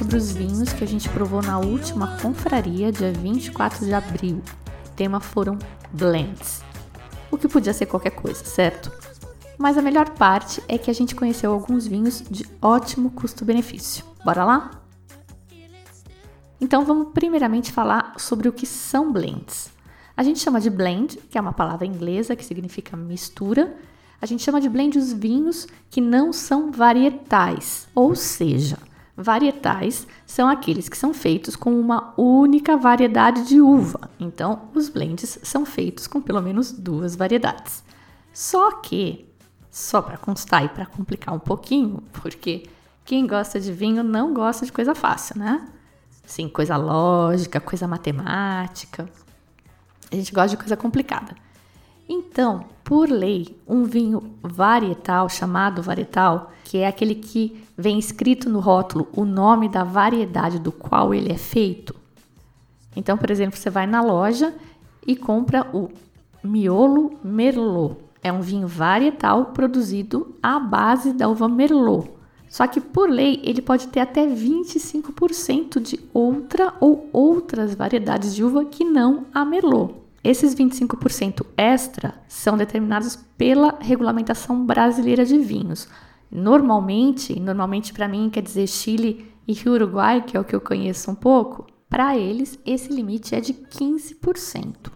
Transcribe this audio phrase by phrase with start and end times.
[0.00, 4.42] Sobre os vinhos que a gente provou na última confraria, dia 24 de abril.
[4.86, 5.58] O tema foram
[5.92, 6.62] blends.
[7.30, 8.90] O que podia ser qualquer coisa, certo?
[9.58, 14.02] Mas a melhor parte é que a gente conheceu alguns vinhos de ótimo custo-benefício.
[14.24, 14.70] Bora lá?
[16.58, 19.70] Então vamos primeiramente falar sobre o que são blends.
[20.16, 23.76] A gente chama de blend, que é uma palavra inglesa que significa mistura.
[24.18, 28.78] A gente chama de blend os vinhos que não são varietais, ou seja,
[29.20, 34.10] varietais são aqueles que são feitos com uma única variedade de uva.
[34.18, 37.84] Então, os blends são feitos com pelo menos duas variedades.
[38.32, 39.28] Só que,
[39.70, 42.64] só para constar e para complicar um pouquinho, porque
[43.04, 45.68] quem gosta de vinho não gosta de coisa fácil, né?
[46.24, 49.08] Sim, coisa lógica, coisa matemática.
[50.10, 51.34] A gente gosta de coisa complicada.
[52.08, 58.60] Então, por lei, um vinho varietal, chamado varietal, que é aquele que vem escrito no
[58.60, 61.92] rótulo o nome da variedade do qual ele é feito.
[62.94, 64.54] Então, por exemplo, você vai na loja
[65.04, 65.88] e compra o
[66.44, 67.96] Miolo Merlot.
[68.22, 72.08] É um vinho varietal produzido à base da uva Merlot.
[72.48, 78.44] Só que por lei ele pode ter até 25% de outra ou outras variedades de
[78.44, 79.96] uva que não a Merlot.
[80.22, 85.88] Esses 25% extra são determinados pela regulamentação brasileira de vinhos.
[86.30, 91.10] Normalmente, normalmente para mim quer dizer Chile e Uruguai, que é o que eu conheço
[91.10, 94.92] um pouco, para eles esse limite é de 15%.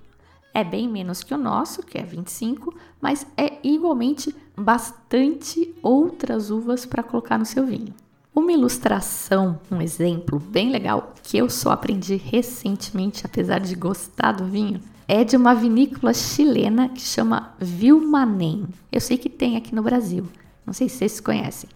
[0.53, 6.87] É bem menos que o nosso, que é 25, mas é igualmente bastante outras uvas
[6.87, 7.93] para colocar no seu vinho.
[8.33, 14.45] Uma ilustração, um exemplo bem legal que eu só aprendi recentemente, apesar de gostar do
[14.45, 18.67] vinho, é de uma vinícola chilena que chama Vilmanen.
[18.93, 20.27] Eu sei que tem aqui no Brasil,
[20.67, 21.69] não sei se vocês conhecem.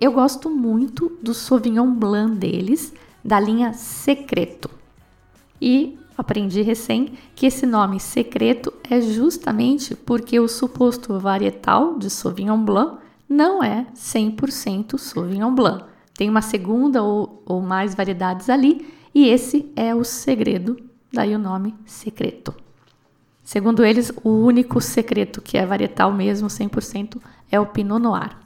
[0.00, 4.70] Eu gosto muito do Sauvignon Blanc deles, da linha Secreto.
[5.60, 12.62] E aprendi recém que esse nome secreto é justamente porque o suposto varietal de Sauvignon
[12.64, 12.98] Blanc
[13.28, 15.84] não é 100% Sauvignon Blanc.
[16.16, 20.76] Tem uma segunda ou, ou mais variedades ali e esse é o segredo,
[21.12, 22.54] daí o nome secreto.
[23.42, 27.18] Segundo eles, o único secreto que é varietal mesmo, 100%,
[27.50, 28.36] é o Pinot Noir.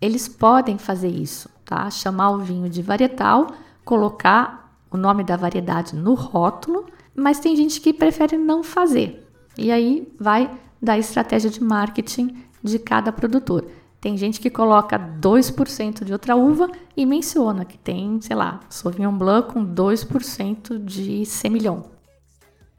[0.00, 1.90] Eles podem fazer isso, tá?
[1.90, 3.48] Chamar o vinho de varietal,
[3.84, 6.86] colocar o nome da variedade no rótulo
[7.18, 9.26] mas tem gente que prefere não fazer.
[9.56, 10.50] E aí vai
[10.80, 13.66] da estratégia de marketing de cada produtor.
[14.00, 19.12] Tem gente que coloca 2% de outra uva e menciona que tem, sei lá, Sauvignon
[19.12, 21.82] Blanc com 2% de semillon.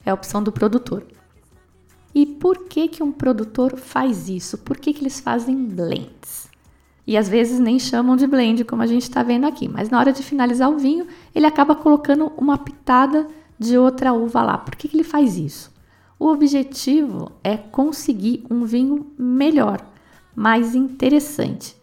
[0.05, 1.05] É a opção do produtor.
[2.13, 4.57] E por que que um produtor faz isso?
[4.57, 6.49] Por que, que eles fazem blends?
[7.05, 9.99] E às vezes nem chamam de blend, como a gente está vendo aqui, mas na
[9.99, 13.27] hora de finalizar o vinho, ele acaba colocando uma pitada
[13.57, 14.57] de outra uva lá.
[14.57, 15.71] Por que, que ele faz isso?
[16.19, 19.81] O objetivo é conseguir um vinho melhor,
[20.35, 21.75] mais interessante.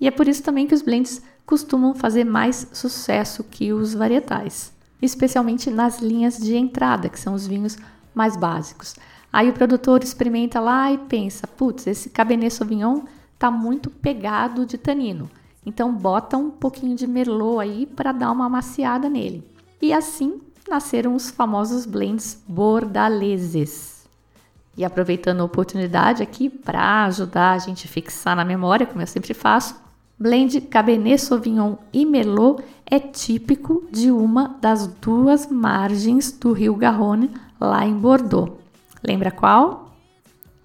[0.00, 4.72] E é por isso também que os blends costumam fazer mais sucesso que os varietais,
[5.00, 7.76] especialmente nas linhas de entrada, que são os vinhos
[8.14, 8.94] mais básicos.
[9.34, 13.00] Aí o produtor experimenta lá e pensa: putz, esse Cabernet Sauvignon
[13.36, 15.28] tá muito pegado de tanino.
[15.66, 19.42] Então bota um pouquinho de merlot aí para dar uma amaciada nele.
[19.82, 24.06] E assim nasceram os famosos blends bordaleses.
[24.76, 29.06] E aproveitando a oportunidade aqui para ajudar a gente a fixar na memória, como eu
[29.08, 29.74] sempre faço,
[30.16, 37.32] blend Cabernet Sauvignon e Merlot é típico de uma das duas margens do Rio Garonne,
[37.60, 38.63] lá em Bordeaux.
[39.06, 39.94] Lembra qual?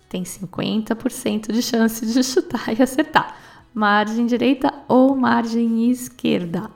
[0.07, 3.35] Tem 50% de chance de chutar e acertar.
[3.73, 6.71] Margem direita ou margem esquerda?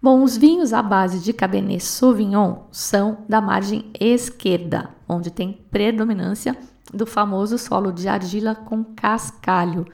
[0.00, 6.56] Bom, os vinhos à base de Cabernet Sauvignon são da margem esquerda, onde tem predominância
[6.92, 9.86] do famoso solo de argila com cascalho.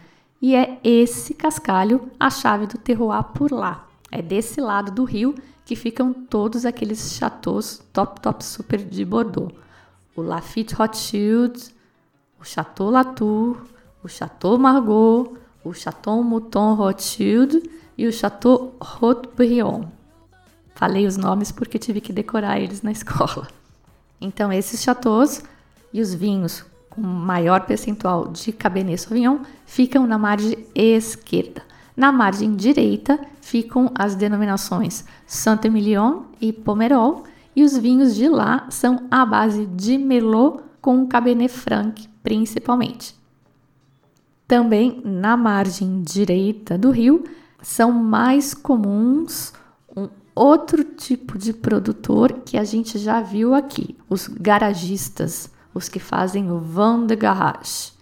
[0.43, 3.87] E é esse cascalho a chave do terroir por lá.
[4.11, 5.35] É desse lado do rio
[5.65, 9.53] que ficam todos aqueles chateaus top, top, super de Bordeaux.
[10.17, 11.75] O Lafitte Rothschild,
[12.41, 13.59] o Chateau Latour,
[14.03, 17.63] o Chateau Margaux, o Chateau Mouton Rothschild
[17.97, 19.85] e o Chateau Haut-Brion.
[20.75, 23.47] Falei os nomes porque tive que decorar eles na escola.
[24.21, 25.43] Então, esses chateaus
[25.93, 31.63] e os vinhos com maior percentual de Cabernet Sauvignon ficam na margem esquerda.
[31.97, 37.25] Na margem direita ficam as denominações Saint-Emilion e Pomerol,
[37.55, 43.15] e os vinhos de lá são à base de Merlot com Cabernet Franc, principalmente.
[44.47, 47.25] Também na margem direita do rio
[47.63, 49.53] são mais comuns
[49.97, 55.99] um outro tipo de produtor que a gente já viu aqui, os garagistas, os que
[55.99, 57.93] fazem o vin de garage,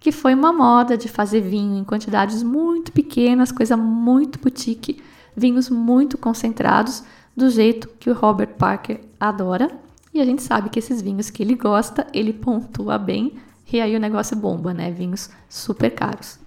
[0.00, 5.02] que foi uma moda de fazer vinho em quantidades muito pequenas, coisa muito boutique,
[5.36, 7.02] vinhos muito concentrados,
[7.38, 9.70] do jeito que o Robert Parker adora.
[10.12, 13.34] E a gente sabe que esses vinhos que ele gosta, ele pontua bem,
[13.72, 14.90] e aí o negócio bomba, né?
[14.90, 16.40] Vinhos super caros.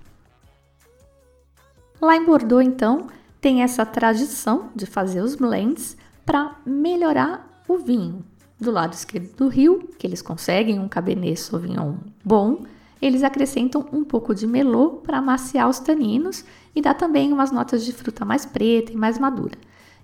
[2.02, 3.08] Lá em Bordeaux, então,
[3.40, 5.96] tem essa tradição de fazer os blends
[6.26, 8.26] para melhorar o vinho.
[8.60, 12.66] Do lado esquerdo do rio, que eles conseguem um Cabernet Sauvignon bom,
[13.02, 16.44] eles acrescentam um pouco de melô para amaciar os taninos
[16.76, 19.58] e dá também umas notas de fruta mais preta e mais madura.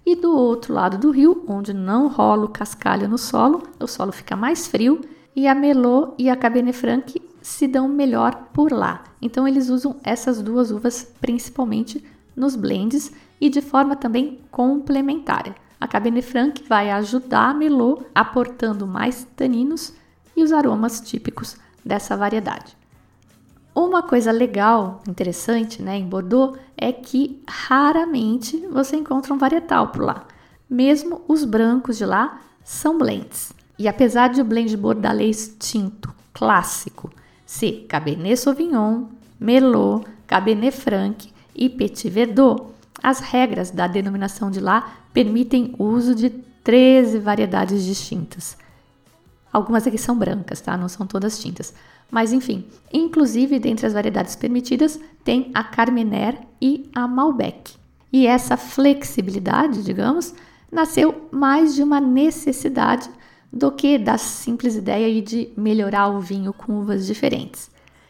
[0.07, 4.13] E do outro lado do rio, onde não rola o cascalho no solo, o solo
[4.13, 5.01] fica mais frio
[5.35, 9.03] e a Melô e a Cabernet Franc se dão melhor por lá.
[9.21, 12.01] Então eles usam essas duas uvas principalmente
[12.37, 13.11] nos blends
[13.41, 15.53] e de forma também complementar.
[15.77, 19.91] A Cabernet Franc vai ajudar a Melô aportando mais taninos
[20.37, 22.77] e os aromas típicos dessa variedade.
[23.77, 30.01] Uma coisa legal, interessante, né, em Bordeaux é que raramente você encontra um varietal por
[30.01, 30.25] lá.
[30.67, 33.53] Mesmo os brancos de lá são blends.
[33.77, 37.11] E apesar de o blend bordalês tinto clássico
[37.45, 39.03] ser Cabernet Sauvignon,
[39.39, 42.63] Merlot, Cabernet Franc e Petit Verdot,
[43.03, 48.57] as regras da denominação de lá permitem o uso de 13 variedades distintas.
[49.53, 50.75] Algumas aqui são brancas, tá?
[50.75, 51.75] Não são todas tintas.
[52.09, 57.75] Mas enfim, inclusive dentre as variedades permitidas tem a Carmener e a Malbec.
[58.11, 60.33] E essa flexibilidade, digamos,
[60.71, 63.09] nasceu mais de uma necessidade
[63.51, 67.69] do que da simples ideia de melhorar o vinho com uvas diferentes.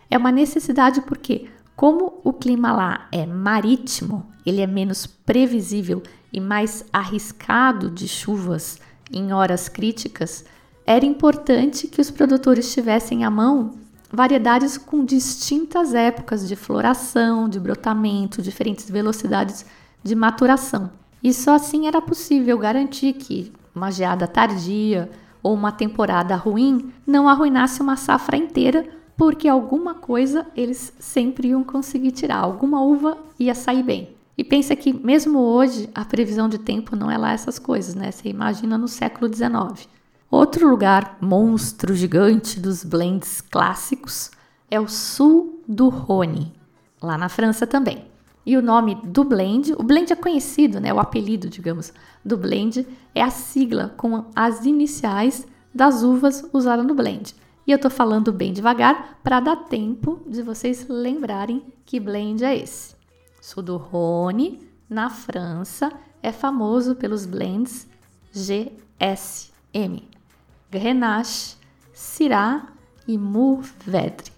[0.10, 6.02] É uma necessidade porque, como o clima lá é marítimo, ele é menos previsível
[6.32, 8.80] e mais arriscado de chuvas
[9.12, 10.46] em horas críticas,
[10.86, 13.74] era importante que os produtores tivessem à mão
[14.12, 19.66] variedades com distintas épocas de floração, de brotamento, diferentes velocidades
[20.04, 20.90] de maturação.
[21.24, 25.10] E só assim era possível garantir que uma geada tardia
[25.44, 31.64] ou uma temporada ruim não arruinasse uma safra inteira, porque alguma coisa eles sempre iam
[31.64, 34.10] conseguir tirar, alguma uva ia sair bem.
[34.38, 38.12] E pensa que mesmo hoje a previsão de tempo não é lá essas coisas, né?
[38.12, 39.90] Você imagina no século XIX.
[40.30, 44.30] Outro lugar monstro gigante dos blends clássicos
[44.70, 46.54] é o sul do Rhône,
[47.02, 48.06] lá na França também.
[48.46, 51.94] E o nome do blend, o blend é conhecido, né, o apelido, digamos,
[52.26, 57.34] do blend é a sigla com as iniciais das uvas usadas no blend.
[57.66, 62.58] E eu tô falando bem devagar para dar tempo de vocês lembrarem que blend é
[62.58, 62.96] esse.
[63.56, 65.90] Rhône, na França,
[66.22, 67.88] é famoso pelos blends
[68.34, 70.17] GSM.
[70.70, 71.56] Grenache,
[71.94, 72.68] Syrah
[73.08, 74.32] e Mourvedre.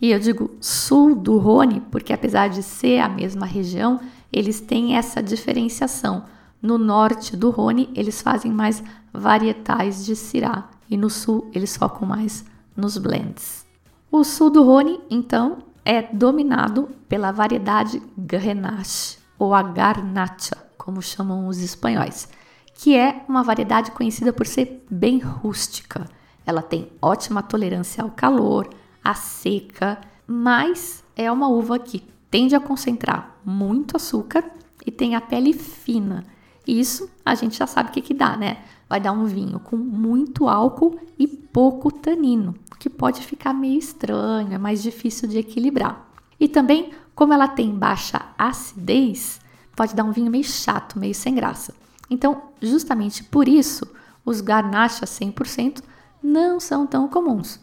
[0.00, 4.00] E eu digo sul do Rhône porque apesar de ser a mesma região,
[4.30, 6.26] eles têm essa diferenciação.
[6.60, 12.06] No norte do Rhône, eles fazem mais varietais de Syrah e no sul eles focam
[12.06, 12.44] mais
[12.76, 13.64] nos blends.
[14.10, 21.48] O sul do Rhône, então, é dominado pela variedade Grenache ou a Garnacha, como chamam
[21.48, 22.28] os espanhóis
[22.74, 26.08] que é uma variedade conhecida por ser bem rústica.
[26.44, 28.68] Ela tem ótima tolerância ao calor,
[29.02, 34.44] à seca, mas é uma uva que tende a concentrar muito açúcar
[34.84, 36.24] e tem a pele fina.
[36.66, 38.64] Isso a gente já sabe o que, que dá, né?
[38.88, 44.52] Vai dar um vinho com muito álcool e pouco tanino, que pode ficar meio estranho,
[44.52, 46.08] é mais difícil de equilibrar.
[46.38, 49.40] E também, como ela tem baixa acidez,
[49.76, 51.74] pode dar um vinho meio chato, meio sem graça.
[52.08, 53.86] Então, justamente por isso,
[54.24, 55.82] os garnachas 100%
[56.22, 57.60] não são tão comuns.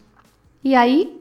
[0.62, 1.20] E aí,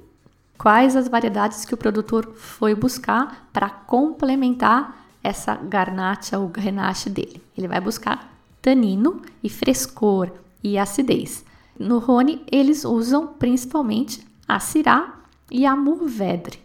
[0.58, 7.42] quais as variedades que o produtor foi buscar para complementar essa garnacha ou grenache dele.
[7.58, 10.32] Ele vai buscar tanino e frescor
[10.64, 11.46] e acidez.
[11.78, 15.16] No Rhône, eles usam principalmente a Syrah
[15.50, 16.60] e a Mourvèdre.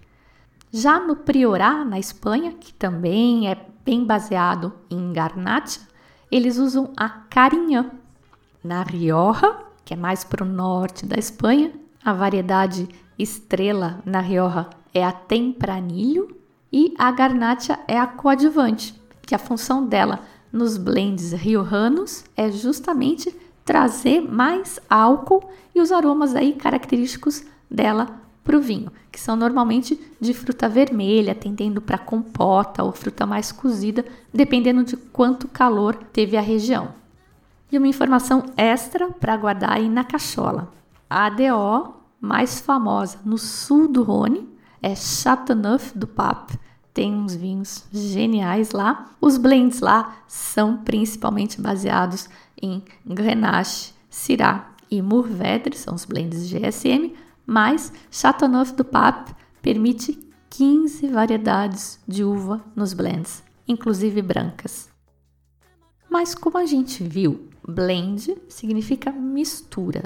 [0.72, 5.80] Já no Priorat, na Espanha, que também é bem baseado em Garnacha,
[6.36, 7.90] eles usam a Carignan.
[8.62, 11.72] Na Rioja, que é mais para o norte da Espanha,
[12.04, 12.88] a variedade
[13.18, 16.36] estrela na Rioja é a Tempranillo
[16.72, 20.20] e a Garnacha é a coadjuvante, que a função dela
[20.52, 28.56] nos blends riojanos é justamente trazer mais álcool e os aromas aí característicos dela para
[28.56, 34.04] o vinho, que são normalmente de fruta vermelha, tendendo para compota ou fruta mais cozida,
[34.32, 36.94] dependendo de quanto calor teve a região.
[37.70, 40.72] E uma informação extra para guardar aí na cachola.
[41.10, 44.48] A ADO mais famosa no sul do Rhône
[44.80, 46.58] é Chateauneuf du Pape.
[46.94, 49.10] Tem uns vinhos geniais lá.
[49.20, 52.28] Os blends lá são principalmente baseados
[52.62, 57.12] em Grenache, Syrah e Mourvèdre, são os blends GSM,
[57.46, 60.18] mas Chateauneuf du Pape permite
[60.50, 64.88] 15 variedades de uva nos blends, inclusive brancas.
[66.10, 70.04] Mas como a gente viu, blend significa mistura.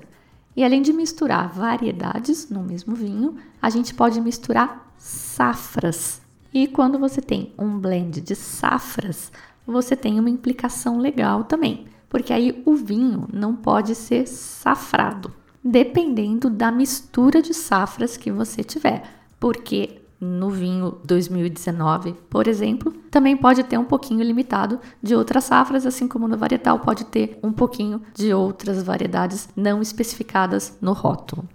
[0.57, 6.21] E além de misturar variedades no mesmo vinho, a gente pode misturar safras.
[6.53, 9.31] E quando você tem um blend de safras,
[9.65, 16.49] você tem uma implicação legal também, porque aí o vinho não pode ser safrado dependendo
[16.49, 19.03] da mistura de safras que você tiver,
[19.39, 25.87] porque no vinho 2019, por exemplo, também pode ter um pouquinho limitado de outras safras,
[25.87, 31.49] assim como no varietal pode ter um pouquinho de outras variedades não especificadas no rótulo.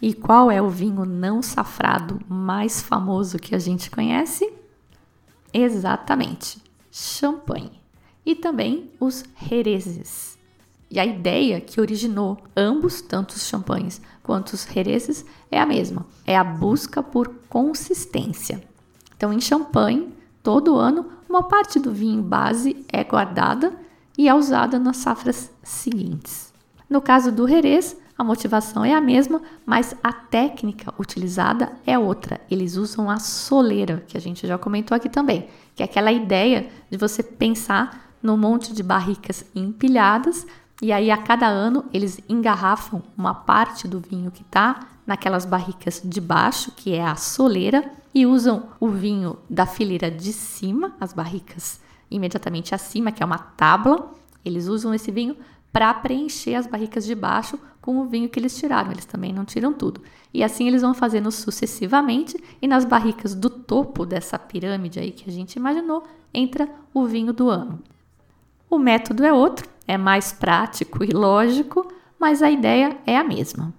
[0.00, 4.52] E qual é o vinho não safrado mais famoso que a gente conhece?
[5.52, 7.72] Exatamente, champanhe.
[8.24, 10.38] E também os herezes.
[10.90, 16.06] E a ideia que originou ambos, tanto os champanhes quanto os herezes, é a mesma:
[16.26, 18.62] é a busca por consistência.
[19.16, 20.12] Então, em champanhe,
[20.42, 23.72] todo ano, uma parte do vinho base é guardada
[24.16, 26.52] e é usada nas safras seguintes.
[26.88, 32.40] No caso do Jerez, a motivação é a mesma, mas a técnica utilizada é outra.
[32.48, 36.68] Eles usam a soleira, que a gente já comentou aqui também, que é aquela ideia
[36.88, 40.46] de você pensar num monte de barricas empilhadas
[40.82, 46.00] e aí, a cada ano, eles engarrafam uma parte do vinho que está naquelas barricas
[46.04, 51.12] de baixo, que é a soleira, e usam o vinho da fileira de cima, as
[51.12, 54.14] barricas imediatamente acima, que é uma tábua.
[54.44, 55.36] Eles usam esse vinho
[55.72, 58.92] para preencher as barricas de baixo com o vinho que eles tiraram.
[58.92, 60.00] Eles também não tiram tudo.
[60.32, 65.28] E assim eles vão fazendo sucessivamente, e nas barricas do topo dessa pirâmide aí que
[65.28, 67.80] a gente imaginou, entra o vinho do ano.
[68.68, 73.72] O método é outro, é mais prático e lógico, mas a ideia é a mesma.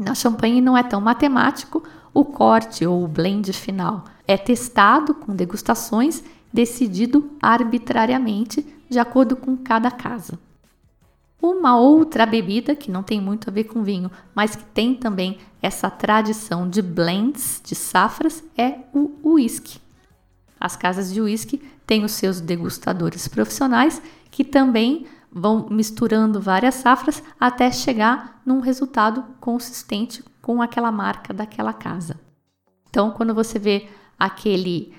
[0.00, 5.34] Na champanhe não é tão matemático, o corte ou o blend final é testado com
[5.34, 10.38] degustações, decidido arbitrariamente de acordo com cada casa.
[11.40, 15.38] Uma outra bebida que não tem muito a ver com vinho, mas que tem também
[15.62, 19.80] essa tradição de blends, de safras, é o whisky.
[20.58, 27.22] As casas de whisky têm os seus degustadores profissionais que também vão misturando várias safras
[27.38, 32.18] até chegar num resultado consistente com aquela marca daquela casa.
[32.88, 34.92] Então, quando você vê aquele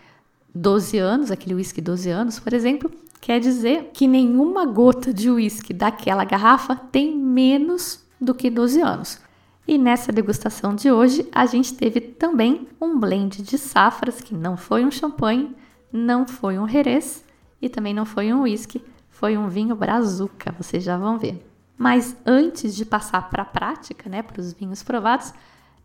[0.54, 5.74] 12 anos, aquele whisky 12 anos, por exemplo, quer dizer que nenhuma gota de whisky
[5.74, 9.20] daquela garrafa tem menos do que 12 anos.
[9.68, 14.58] E nessa degustação de hoje, a gente teve também um blend de safras que não
[14.58, 15.56] foi um champanhe,
[15.92, 17.24] não foi um jerez
[17.62, 18.82] e também não foi um whisky,
[19.22, 21.48] foi um vinho brazuca, vocês já vão ver.
[21.78, 25.32] Mas antes de passar para a prática, né, para os vinhos provados,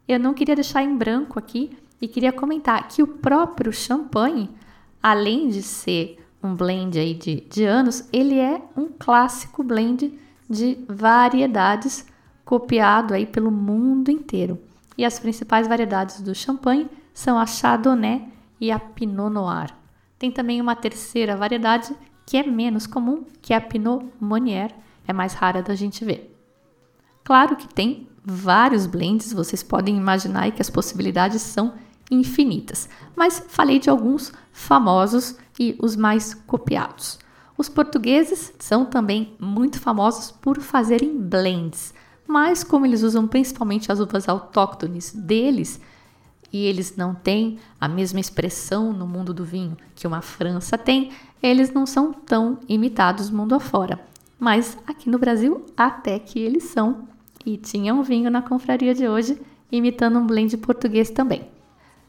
[0.08, 4.48] eu não queria deixar em branco aqui e queria comentar que o próprio champanhe,
[5.02, 10.78] além de ser um blend aí de, de anos, ele é um clássico blend de
[10.88, 12.06] variedades
[12.42, 14.58] copiado aí pelo mundo inteiro.
[14.96, 18.26] E as principais variedades do champanhe são a Chardonnay
[18.58, 19.74] e a Pinot Noir.
[20.18, 21.94] Tem também uma terceira variedade
[22.26, 24.74] que é menos comum, que é a Pinot Meunier,
[25.06, 26.36] é mais rara da gente ver.
[27.22, 31.74] Claro que tem vários blends, vocês podem imaginar que as possibilidades são
[32.10, 37.18] infinitas, mas falei de alguns famosos e os mais copiados.
[37.56, 41.94] Os portugueses são também muito famosos por fazerem blends,
[42.26, 45.80] mas como eles usam principalmente as uvas autóctones deles,
[46.52, 51.10] e eles não têm a mesma expressão no mundo do vinho que uma França tem,
[51.42, 54.00] eles não são tão imitados mundo afora.
[54.38, 57.08] Mas aqui no Brasil, até que eles são.
[57.44, 61.48] E tinha um vinho na confraria de hoje imitando um blend português também.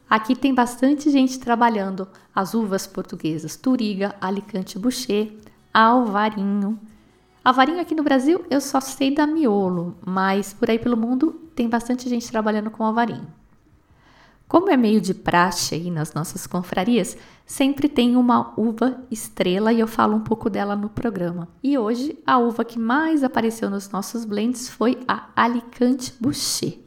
[0.08, 5.32] Aqui tem bastante gente trabalhando as uvas portuguesas Turiga, Alicante Boucher,
[5.72, 6.78] Alvarinho.
[7.44, 11.68] Alvarinho aqui no Brasil eu só sei da miolo, mas por aí pelo mundo tem
[11.68, 13.26] bastante gente trabalhando com alvarinho.
[14.48, 19.80] Como é meio de praxe aí nas nossas confrarias, sempre tem uma uva estrela e
[19.80, 21.46] eu falo um pouco dela no programa.
[21.62, 26.78] E hoje a uva que mais apareceu nos nossos blends foi a Alicante Boucher.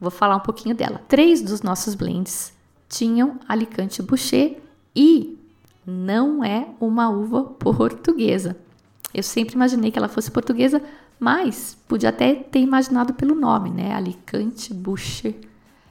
[0.00, 1.00] Vou falar um pouquinho dela.
[1.06, 2.52] Três dos nossos blends
[2.88, 4.58] tinham Alicante Boucher
[4.94, 5.38] e
[5.86, 8.56] não é uma uva portuguesa.
[9.14, 10.82] Eu sempre imaginei que ela fosse portuguesa,
[11.20, 13.94] mas podia até ter imaginado pelo nome, né?
[13.94, 15.36] Alicante Boucher.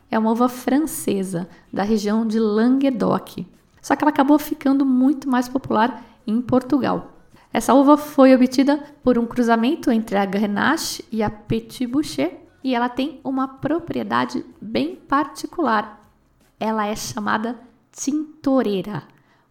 [0.09, 3.45] É uma uva francesa da região de Languedoc.
[3.81, 7.13] Só que ela acabou ficando muito mais popular em Portugal.
[7.51, 12.75] Essa uva foi obtida por um cruzamento entre a Grenache e a Petit Boucher e
[12.75, 16.05] ela tem uma propriedade bem particular
[16.59, 17.59] ela é chamada
[17.91, 19.03] tintoreira,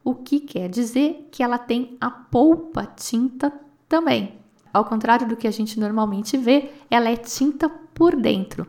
[0.03, 3.53] o que quer dizer que ela tem a polpa tinta
[3.89, 4.39] também.
[4.73, 8.67] Ao contrário do que a gente normalmente vê, ela é tinta por dentro.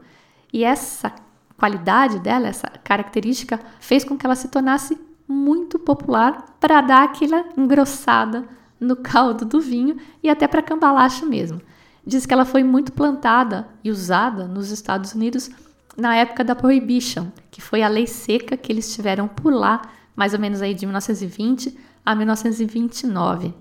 [0.53, 1.09] E essa
[1.57, 4.97] qualidade dela, essa característica, fez com que ela se tornasse
[5.27, 8.47] muito popular para dar aquela engrossada
[8.79, 11.61] no caldo do vinho e até para cambalacho mesmo.
[12.05, 15.49] Diz que ela foi muito plantada e usada nos Estados Unidos
[15.97, 19.81] na época da Prohibition, que foi a lei seca que eles tiveram por lá,
[20.15, 23.53] mais ou menos aí de 1920 a 1929.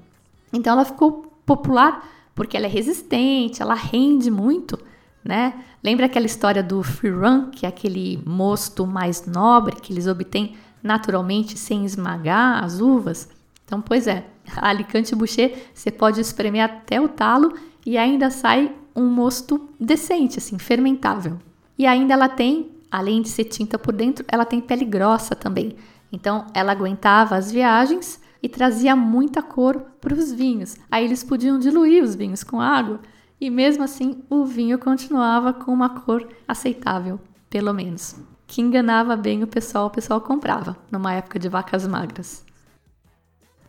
[0.53, 4.79] Então ela ficou popular porque ela é resistente, ela rende muito,
[5.25, 5.55] né?
[5.83, 10.55] Lembra aquela história do free run, que é aquele mosto mais nobre que eles obtêm
[10.83, 13.29] naturalmente sem esmagar as uvas?
[13.65, 14.27] Então, pois é,
[14.57, 17.55] a Alicante Boucher você pode espremer até o talo
[17.87, 21.39] e ainda sai um mosto decente, assim, fermentável.
[21.77, 25.75] E ainda ela tem, além de ser tinta por dentro, ela tem pele grossa também.
[26.13, 30.77] Então ela aguentava as viagens e trazia muita cor para os vinhos.
[30.91, 33.01] Aí eles podiam diluir os vinhos com água
[33.45, 38.17] e mesmo assim o vinho continuava com uma cor aceitável, pelo menos.
[38.47, 42.45] Que enganava bem o pessoal, o pessoal comprava numa época de vacas magras.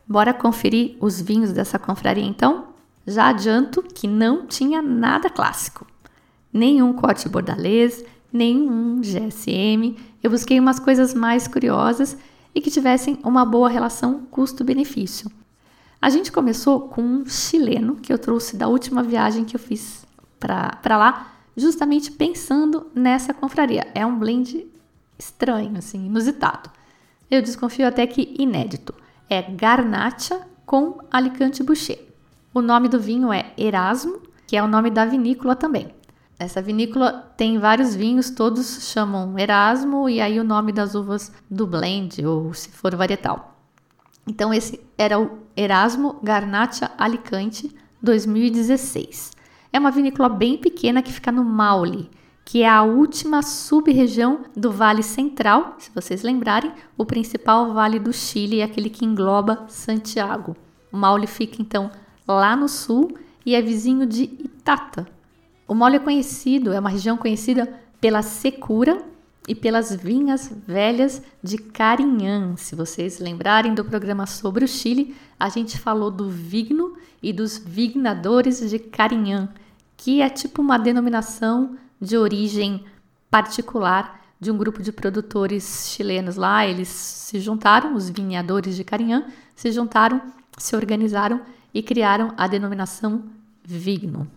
[0.08, 2.70] Bora conferir os vinhos dessa confraria então?
[3.06, 5.86] Já adianto que não tinha nada clássico
[6.56, 9.98] nenhum cote bordalês, nenhum GSM.
[10.24, 12.18] Eu busquei umas coisas mais curiosas
[12.56, 15.30] e que tivessem uma boa relação custo-benefício.
[16.06, 20.06] A gente começou com um chileno que eu trouxe da última viagem que eu fiz
[20.40, 23.88] para lá, justamente pensando nessa confraria.
[23.96, 24.68] É um blend
[25.18, 26.70] estranho, assim, inusitado.
[27.30, 28.94] Eu desconfio até que inédito.
[29.28, 32.00] É Garnacha com Alicante Boucher.
[32.54, 35.88] O nome do vinho é Erasmo, que é o nome da vinícola também.
[36.38, 41.66] Essa vinícola tem vários vinhos, todos chamam Erasmo e aí o nome das uvas do
[41.66, 43.55] blend, ou se for varietal.
[44.28, 49.32] Então esse era o Erasmo Garnacha Alicante 2016.
[49.72, 52.10] É uma vinícola bem pequena que fica no Maule,
[52.44, 58.14] que é a última sub-região do Vale Central, se vocês lembrarem, o principal vale do
[58.14, 60.56] Chile aquele que engloba Santiago.
[60.92, 61.92] O Maule fica então
[62.28, 65.08] lá no sul e é vizinho de Itata,
[65.68, 67.68] o Maule é conhecido, é uma região conhecida
[68.00, 69.02] pela secura
[69.48, 72.56] e pelas vinhas velhas de Carinhã.
[72.58, 77.58] Se vocês lembrarem do programa sobre o Chile, a gente falou do vigno e dos
[77.58, 79.50] vignadores de Carinhã,
[79.96, 82.84] que é tipo uma denominação de origem
[83.30, 86.66] particular de um grupo de produtores chilenos lá.
[86.66, 90.22] Eles se juntaram, os vinhadores de Carinhã, se juntaram,
[90.58, 91.42] se organizaram
[91.74, 93.24] e criaram a denominação
[93.64, 94.28] vigno.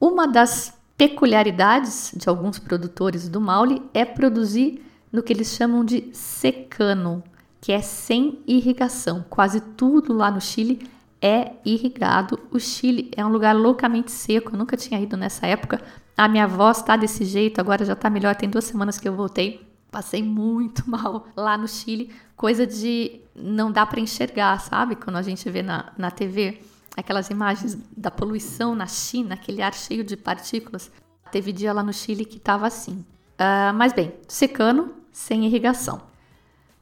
[0.00, 6.10] Uma das peculiaridades de alguns produtores do Maule é produzir no que eles chamam de
[6.12, 7.24] secano,
[7.58, 9.24] que é sem irrigação.
[9.30, 10.86] Quase tudo lá no Chile
[11.18, 12.38] é irrigado.
[12.50, 15.80] O Chile é um lugar loucamente seco, eu nunca tinha ido nessa época.
[16.14, 19.16] A minha avó está desse jeito, agora já está melhor, tem duas semanas que eu
[19.16, 19.66] voltei.
[19.90, 24.96] Passei muito mal lá no Chile, coisa de não dá para enxergar, sabe?
[24.96, 26.60] Quando a gente vê na, na TV
[26.96, 30.90] aquelas imagens da poluição na China, aquele ar cheio de partículas.
[31.30, 33.04] Teve dia lá no Chile que estava assim.
[33.40, 36.02] Uh, mas bem, secando, sem irrigação.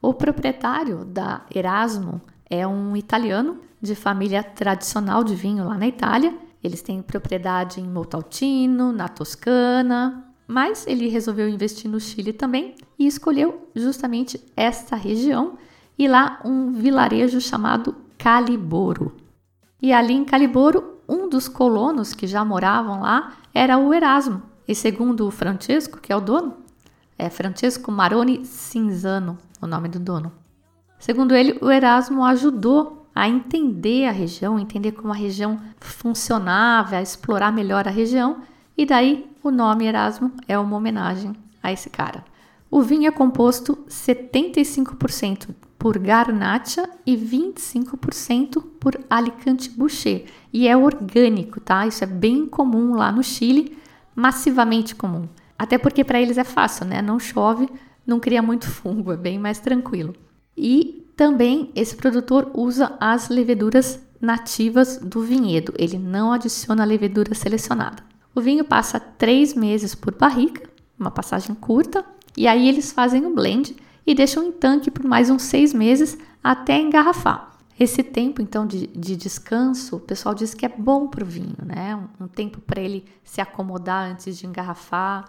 [0.01, 6.33] O proprietário da Erasmo é um italiano de família tradicional de vinho lá na Itália.
[6.63, 10.25] Eles têm propriedade em Montaltino, na Toscana.
[10.47, 15.57] Mas ele resolveu investir no Chile também e escolheu justamente esta região
[15.97, 19.15] e lá um vilarejo chamado Caliboro.
[19.81, 24.41] E ali em Caliboro, um dos colonos que já moravam lá era o Erasmo.
[24.67, 26.57] E segundo o Francesco, que é o dono,
[27.17, 30.31] é Francesco Maroni Cinzano, o nome do dono.
[30.99, 37.01] Segundo ele, o Erasmo ajudou a entender a região, entender como a região funcionava, a
[37.01, 38.41] explorar melhor a região,
[38.77, 42.23] e daí o nome Erasmo é uma homenagem a esse cara.
[42.69, 50.25] O vinho é composto 75% por Garnacha e 25% por Alicante Boucher.
[50.51, 51.87] E é orgânico, tá?
[51.87, 53.77] Isso é bem comum lá no Chile,
[54.13, 55.29] massivamente comum.
[55.57, 57.01] Até porque para eles é fácil, né?
[57.01, 57.69] Não chove,
[58.05, 60.13] não cria muito fungo, é bem mais tranquilo.
[60.55, 68.03] E também esse produtor usa as leveduras nativas do vinhedo, ele não adiciona levedura selecionada.
[68.35, 72.03] O vinho passa três meses por barrica, uma passagem curta,
[72.35, 73.75] e aí eles fazem o blend
[74.09, 77.51] e deixam em tanque por mais uns seis meses até engarrafar.
[77.79, 81.55] Esse tempo, então, de, de descanso, o pessoal diz que é bom para o vinho,
[81.63, 81.95] né?
[81.95, 85.25] Um, um tempo para ele se acomodar antes de engarrafar,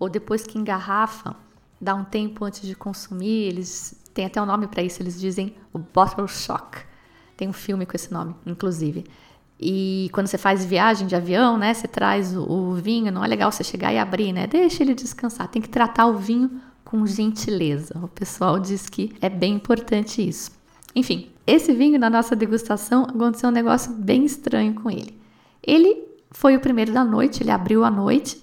[0.00, 1.36] ou depois que engarrafa,
[1.80, 3.46] dá um tempo antes de consumir.
[3.46, 6.78] Eles têm até um nome para isso, eles dizem o bottle shock.
[7.36, 9.04] Tem um filme com esse nome, inclusive.
[9.60, 13.28] E quando você faz viagem de avião, né, você traz o, o vinho, não é
[13.28, 14.48] legal você chegar e abrir, né?
[14.48, 15.46] Deixa ele descansar.
[15.46, 16.60] Tem que tratar o vinho
[16.94, 17.98] com gentileza.
[18.00, 20.52] O pessoal diz que é bem importante isso.
[20.94, 25.18] Enfim, esse vinho na nossa degustação aconteceu um negócio bem estranho com ele.
[25.60, 28.40] Ele foi o primeiro da noite, ele abriu à noite.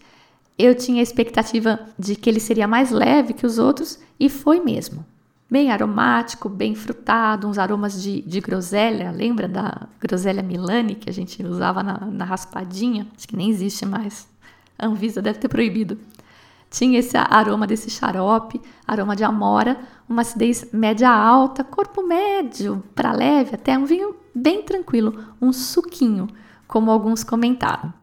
[0.59, 4.59] Eu tinha a expectativa de que ele seria mais leve que os outros e foi
[4.59, 5.05] mesmo.
[5.49, 9.11] Bem aromático, bem frutado, uns aromas de, de groselha.
[9.11, 13.07] Lembra da groselha Milani que a gente usava na, na raspadinha?
[13.15, 14.27] Acho que nem existe mais.
[14.77, 15.97] A Anvisa deve ter proibido.
[16.71, 23.11] Tinha esse aroma desse xarope, aroma de amora, uma acidez média alta, corpo médio para
[23.11, 26.27] leve, até um vinho bem tranquilo, um suquinho,
[26.65, 27.93] como alguns comentaram.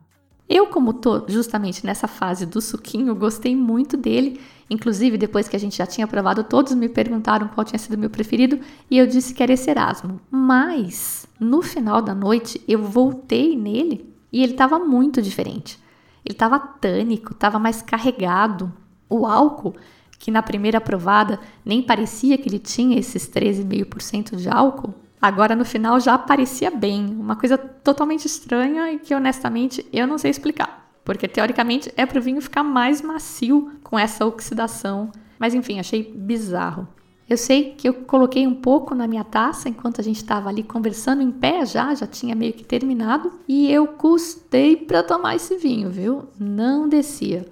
[0.47, 4.39] Eu, como tô justamente nessa fase do suquinho, gostei muito dele.
[4.69, 8.11] Inclusive, depois que a gente já tinha provado, todos me perguntaram qual tinha sido meu
[8.11, 10.21] preferido e eu disse que era esse Erasmo.
[10.31, 15.79] Mas, no final da noite, eu voltei nele e ele estava muito diferente.
[16.25, 18.73] Ele estava tânico, estava mais carregado.
[19.09, 19.75] O álcool,
[20.19, 25.65] que na primeira provada nem parecia que ele tinha esses 13,5% de álcool, agora no
[25.65, 27.07] final já parecia bem.
[27.07, 30.91] Uma coisa totalmente estranha e que honestamente eu não sei explicar.
[31.05, 35.11] Porque teoricamente é para o vinho ficar mais macio com essa oxidação.
[35.39, 36.87] Mas enfim, achei bizarro.
[37.29, 40.63] Eu sei que eu coloquei um pouco na minha taça enquanto a gente estava ali
[40.63, 45.57] conversando em pé já, já tinha meio que terminado, e eu custei para tomar esse
[45.59, 46.25] vinho, viu?
[46.39, 47.47] Não descia.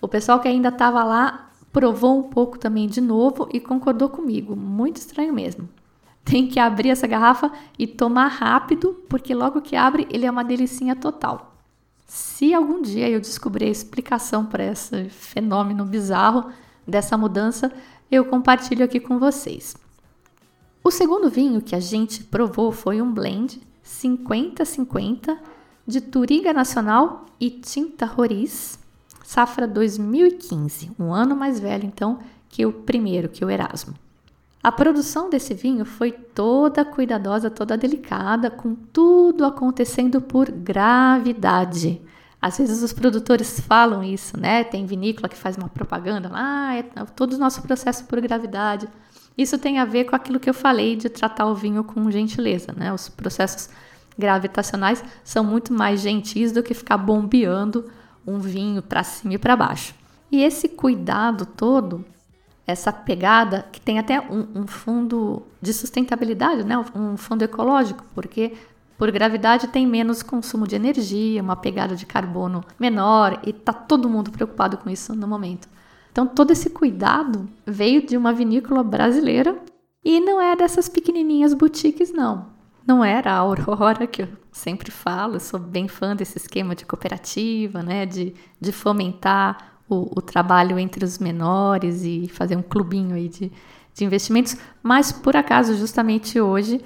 [0.00, 4.56] O pessoal que ainda estava lá provou um pouco também de novo e concordou comigo.
[4.56, 5.68] Muito estranho mesmo.
[6.24, 10.44] Tem que abrir essa garrafa e tomar rápido, porque logo que abre ele é uma
[10.44, 11.54] delicinha total.
[12.06, 16.50] Se algum dia eu descobrir a explicação para esse fenômeno bizarro
[16.86, 17.70] dessa mudança,
[18.10, 19.76] eu compartilho aqui com vocês.
[20.82, 25.36] O segundo vinho que a gente provou foi um blend 50-50
[25.86, 28.78] de Turiga Nacional e Tinta Roriz,
[29.24, 32.18] safra 2015, um ano mais velho então
[32.48, 33.94] que o primeiro, que o Erasmo.
[34.62, 42.02] A produção desse vinho foi toda cuidadosa, toda delicada, com tudo acontecendo por gravidade.
[42.40, 44.62] Às vezes os produtores falam isso, né?
[44.62, 46.82] Tem vinícola que faz uma propaganda, ah, é
[47.16, 48.88] todo o nosso processo por gravidade.
[49.36, 52.72] Isso tem a ver com aquilo que eu falei de tratar o vinho com gentileza,
[52.76, 52.92] né?
[52.92, 53.68] Os processos
[54.16, 57.90] gravitacionais são muito mais gentis do que ficar bombeando
[58.26, 59.94] um vinho para cima e para baixo.
[60.30, 62.04] E esse cuidado todo,
[62.66, 66.76] essa pegada, que tem até um, um fundo de sustentabilidade, né?
[66.94, 68.52] um fundo ecológico, porque
[68.98, 74.08] por gravidade tem menos consumo de energia, uma pegada de carbono menor e tá todo
[74.08, 75.68] mundo preocupado com isso no momento.
[76.10, 79.56] Então todo esse cuidado veio de uma vinícola brasileira
[80.04, 82.46] e não é dessas pequenininhas boutiques não.
[82.84, 87.82] Não era a Aurora que eu sempre falo, sou bem fã desse esquema de cooperativa,
[87.84, 93.28] né, de, de fomentar o, o trabalho entre os menores e fazer um clubinho aí
[93.28, 93.52] de,
[93.94, 96.80] de investimentos, mas por acaso justamente hoje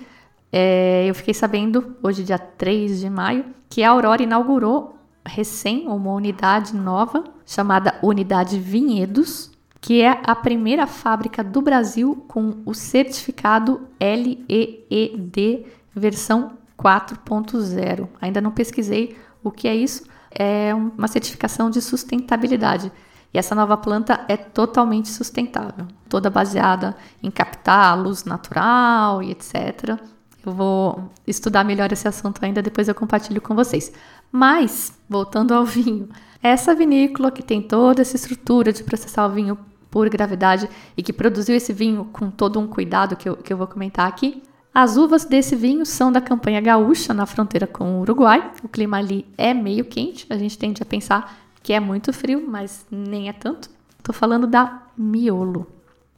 [0.52, 6.12] é, eu fiquei sabendo, hoje, dia 3 de maio, que a Aurora inaugurou recém uma
[6.12, 13.88] unidade nova chamada Unidade Vinhedos, que é a primeira fábrica do Brasil com o certificado
[13.98, 18.08] LEED versão 4.0.
[18.20, 22.92] Ainda não pesquisei o que é isso, é uma certificação de sustentabilidade.
[23.32, 29.30] E essa nova planta é totalmente sustentável, toda baseada em captar a luz natural e
[29.30, 29.98] etc.
[30.44, 33.92] Eu vou estudar melhor esse assunto ainda, depois eu compartilho com vocês.
[34.30, 36.08] Mas, voltando ao vinho,
[36.42, 39.58] essa vinícola que tem toda essa estrutura de processar o vinho
[39.90, 43.56] por gravidade e que produziu esse vinho com todo um cuidado que eu, que eu
[43.56, 44.42] vou comentar aqui,
[44.74, 48.52] as uvas desse vinho são da campanha gaúcha, na fronteira com o Uruguai.
[48.62, 52.42] O clima ali é meio quente, a gente tende a pensar que é muito frio,
[52.48, 53.68] mas nem é tanto.
[53.98, 55.66] Estou falando da miolo.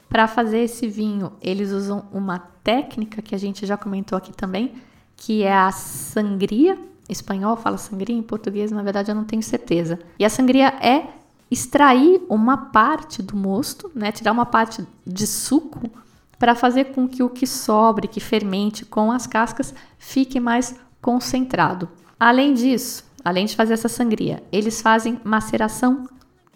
[0.09, 4.73] Para fazer esse vinho, eles usam uma técnica que a gente já comentou aqui também,
[5.15, 6.77] que é a sangria.
[7.09, 9.99] Espanhol fala sangria, em português, na verdade, eu não tenho certeza.
[10.17, 11.07] E a sangria é
[11.49, 15.89] extrair uma parte do mosto, né, tirar uma parte de suco
[16.37, 21.87] para fazer com que o que sobre, que fermente com as cascas, fique mais concentrado.
[22.19, 26.07] Além disso, além de fazer essa sangria, eles fazem maceração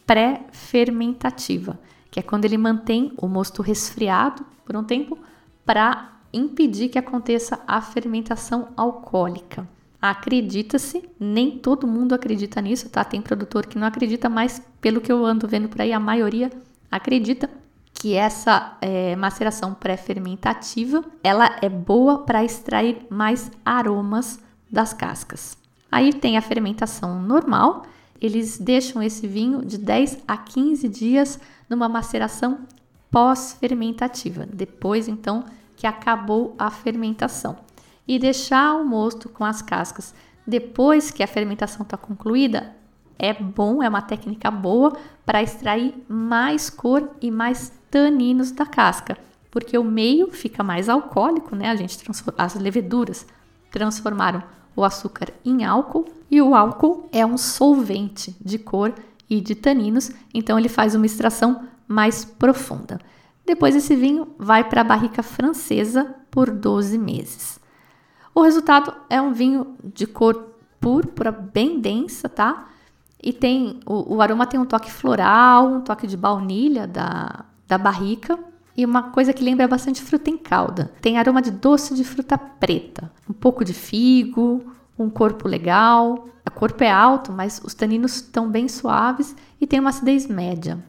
[0.05, 1.79] pré-fermentativa,
[2.11, 5.17] que é quando ele mantém o mosto resfriado por um tempo
[5.65, 9.67] para impedir que aconteça a fermentação alcoólica.
[10.01, 13.03] Acredita-se, nem todo mundo acredita nisso, tá?
[13.03, 16.49] Tem produtor que não acredita, mas pelo que eu ando vendo por aí, a maioria
[16.89, 17.49] acredita
[17.93, 24.39] que essa é, maceração pré-fermentativa ela é boa para extrair mais aromas
[24.71, 25.57] das cascas.
[25.91, 27.83] Aí tem a fermentação normal,
[28.21, 32.59] eles deixam esse vinho de 10 a 15 dias numa maceração
[33.11, 37.57] pós-fermentativa, depois então que acabou a fermentação.
[38.07, 40.13] E deixar o mosto com as cascas
[40.45, 42.75] depois que a fermentação está concluída
[43.19, 44.93] é bom, é uma técnica boa
[45.25, 49.17] para extrair mais cor e mais taninos da casca,
[49.51, 51.69] porque o meio fica mais alcoólico, né?
[51.69, 51.99] A gente
[52.37, 53.27] as leveduras
[53.69, 54.41] transformaram
[54.75, 58.93] o açúcar em álcool e o álcool é um solvente de cor
[59.29, 62.99] e de taninos, então ele faz uma extração mais profunda.
[63.45, 67.59] Depois esse vinho vai para a barrica francesa por 12 meses.
[68.33, 72.69] O resultado é um vinho de cor púrpura bem densa, tá?
[73.21, 77.77] E tem o, o, aroma tem um toque floral, um toque de baunilha da, da
[77.77, 78.39] barrica
[78.77, 80.91] e uma coisa que lembra bastante fruta em calda.
[81.01, 84.63] Tem aroma de doce de fruta preta, um pouco de figo,
[84.97, 86.29] um corpo legal.
[86.49, 90.83] O corpo é alto, mas os taninos estão bem suaves e tem uma acidez média.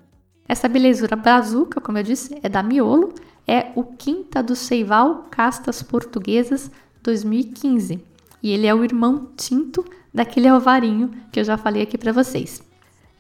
[0.48, 3.12] Essa belezura brazuca, como eu disse, é da Miolo,
[3.46, 6.70] é o Quinta do Seival Castas Portuguesas
[7.02, 8.02] 2015.
[8.42, 12.62] E ele é o irmão tinto daquele alvarinho que eu já falei aqui para vocês.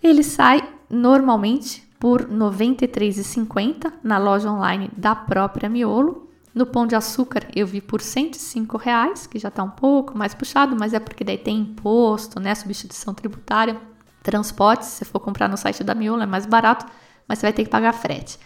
[0.02, 6.29] Ele sai normalmente por R$ 93,50 na loja online da própria Miolo.
[6.54, 10.34] No Pão de Açúcar eu vi por 105 reais, que já está um pouco mais
[10.34, 13.80] puxado, mas é porque daí tem imposto, né, substituição tributária,
[14.22, 16.86] transporte, se for comprar no site da Miolo é mais barato,
[17.26, 18.38] mas você vai ter que pagar frete.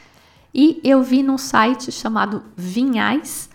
[0.53, 3.51] E eu vi num site chamado Vinhais,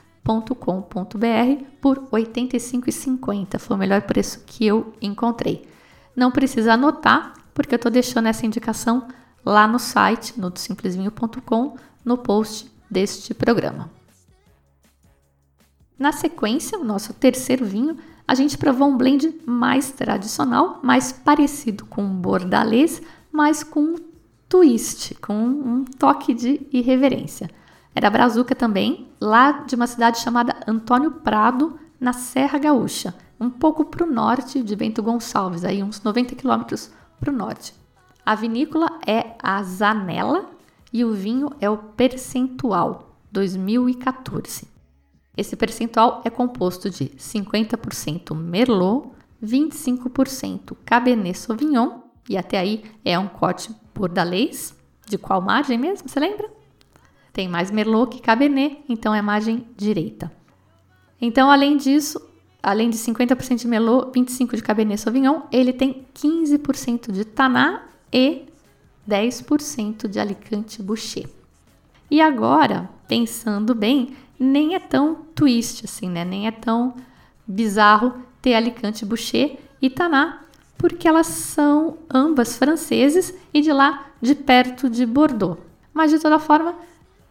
[0.59, 3.57] com.br por R$ 85,50.
[3.57, 5.67] Foi o melhor preço que eu encontrei.
[6.15, 9.07] Não precisa anotar, porque eu estou deixando essa indicação
[9.43, 13.89] lá no site, no simplesvinho.com, no post deste programa.
[15.99, 21.85] Na sequência, o nosso terceiro vinho, a gente provou um blend mais tradicional, mais parecido
[21.85, 23.95] com um bordalês, mas com um
[24.47, 27.49] twist, com um toque de irreverência.
[27.93, 33.83] Era brazuca também, lá de uma cidade chamada Antônio Prado, na Serra Gaúcha, um pouco
[33.83, 37.73] para o norte de Bento Gonçalves, aí uns 90 quilômetros para o norte.
[38.25, 40.49] A vinícola é a Zanella
[40.93, 44.78] e o vinho é o Percentual 2014.
[45.39, 49.07] Esse percentual é composto de 50% Merlot,
[49.41, 54.75] 25% Cabernet Sauvignon e até aí é um corte bordalês.
[55.07, 56.09] De qual margem mesmo?
[56.09, 56.51] Você lembra?
[57.31, 60.29] Tem mais Merlot que Cabernet, então é margem direita.
[61.21, 62.21] Então, além disso,
[62.61, 68.45] além de 50% de Merlot, 25% de Cabernet Sauvignon, ele tem 15% de Taná e
[69.09, 71.29] 10% de Alicante Boucher.
[72.11, 76.23] E agora, pensando bem, nem é tão twist assim, né?
[76.23, 76.95] Nem é tão
[77.45, 80.41] bizarro ter Alicante Boucher e Taná,
[80.77, 85.59] porque elas são ambas franceses e de lá de perto de Bordeaux.
[85.93, 86.75] Mas de toda forma,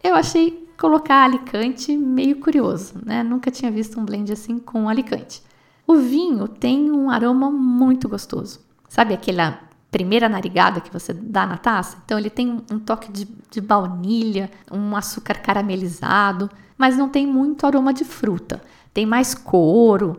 [0.03, 3.23] eu achei colocar Alicante meio curioso, né?
[3.23, 5.41] Nunca tinha visto um blend assim com Alicante.
[5.85, 8.59] O vinho tem um aroma muito gostoso.
[8.87, 11.97] Sabe aquela primeira narigada que você dá na taça?
[12.05, 17.65] Então ele tem um toque de, de baunilha, um açúcar caramelizado, mas não tem muito
[17.65, 18.61] aroma de fruta.
[18.93, 20.17] Tem mais couro.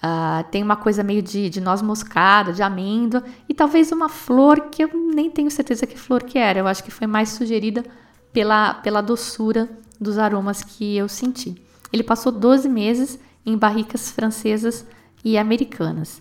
[0.00, 4.68] Ah, tem uma coisa meio de, de noz moscada, de amêndoa e talvez uma flor
[4.70, 6.58] que eu nem tenho certeza que flor que era.
[6.58, 7.82] Eu acho que foi mais sugerida
[8.30, 11.56] pela, pela doçura dos aromas que eu senti.
[11.90, 14.86] Ele passou 12 meses em barricas francesas
[15.24, 16.20] e americanas.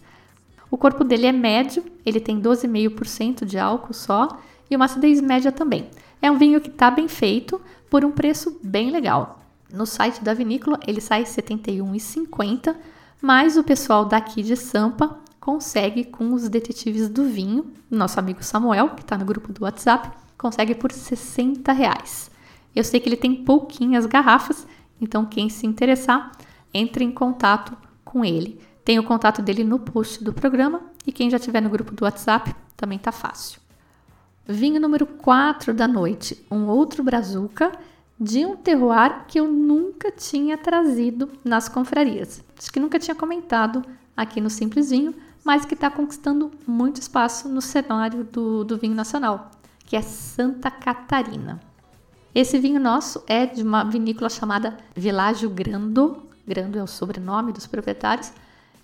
[0.72, 4.40] O corpo dele é médio, ele tem 12,5% de álcool só
[4.72, 5.90] e uma acidez média também.
[6.22, 7.60] É um vinho que está bem feito
[7.90, 9.45] por um preço bem legal.
[9.72, 12.76] No site da vinícola ele sai R$ 71,50,
[13.22, 18.90] mas o pessoal daqui de Sampa consegue com os detetives do vinho, nosso amigo Samuel,
[18.90, 22.32] que está no grupo do WhatsApp, consegue por 60 reais.
[22.76, 24.68] Eu sei que ele tem pouquinhas garrafas,
[25.00, 26.32] então quem se interessar,
[26.74, 28.60] entre em contato com ele.
[28.84, 32.04] Tem o contato dele no post do programa e quem já tiver no grupo do
[32.04, 33.60] WhatsApp também tá fácil.
[34.48, 37.72] Vinho número 4 da noite, um outro brazuca
[38.20, 42.44] de um terroir que eu nunca tinha trazido nas confrarias.
[42.58, 43.84] Acho que nunca tinha comentado
[44.16, 48.96] aqui no Simples Vinho, mas que está conquistando muito espaço no cenário do, do vinho
[48.96, 49.52] nacional,
[49.86, 51.60] que é Santa Catarina.
[52.34, 57.66] Esse vinho nosso é de uma vinícola chamada Világio Grando, Grando é o sobrenome dos
[57.66, 58.32] proprietários.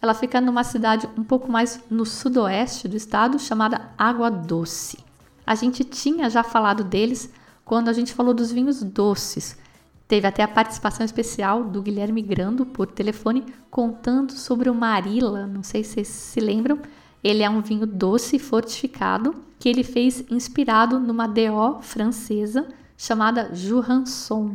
[0.01, 4.97] Ela fica numa cidade um pouco mais no sudoeste do estado, chamada Água Doce.
[5.45, 7.31] A gente tinha já falado deles
[7.71, 9.57] quando a gente falou dos vinhos doces.
[10.05, 15.63] Teve até a participação especial do Guilherme Grando por telefone contando sobre o Marila, não
[15.63, 16.79] sei se vocês se lembram.
[17.23, 24.53] Ele é um vinho doce fortificado que ele fez inspirado numa DO francesa chamada Jurançon.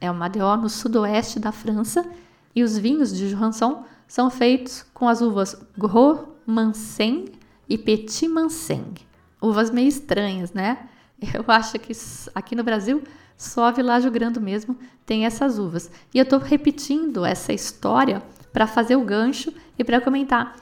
[0.00, 2.08] É uma DO no sudoeste da França
[2.54, 7.24] e os vinhos de Jurançon são feitos com as uvas Gros Manseng
[7.68, 8.94] e Petit Manseng.
[9.42, 10.90] Uvas meio estranhas, né?
[11.32, 11.92] Eu acho que
[12.34, 13.02] aqui no Brasil
[13.36, 15.90] só a Világio Grando mesmo tem essas uvas.
[16.12, 20.56] E eu estou repetindo essa história para fazer o gancho e para comentar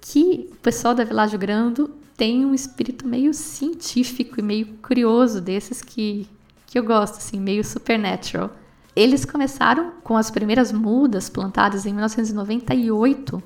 [0.00, 5.82] que o pessoal da Világio Grando tem um espírito meio científico e meio curioso desses
[5.82, 6.28] que,
[6.66, 8.50] que eu gosto, assim, meio supernatural.
[8.96, 13.42] Eles começaram com as primeiras mudas plantadas em 1998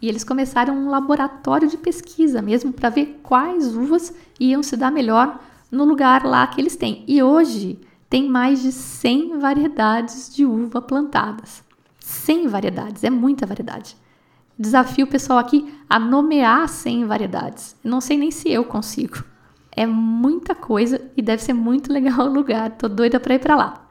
[0.00, 4.90] e eles começaram um laboratório de pesquisa mesmo para ver quais uvas iam se dar
[4.90, 5.40] melhor
[5.72, 7.02] no lugar lá que eles têm.
[7.08, 7.80] E hoje
[8.10, 11.64] tem mais de 100 variedades de uva plantadas.
[11.98, 13.96] 100 variedades, é muita variedade.
[14.58, 17.74] Desafio o pessoal aqui a nomear 100 variedades.
[17.82, 19.24] Não sei nem se eu consigo.
[19.74, 22.72] É muita coisa e deve ser muito legal o lugar.
[22.72, 23.88] Tô doida para ir para lá.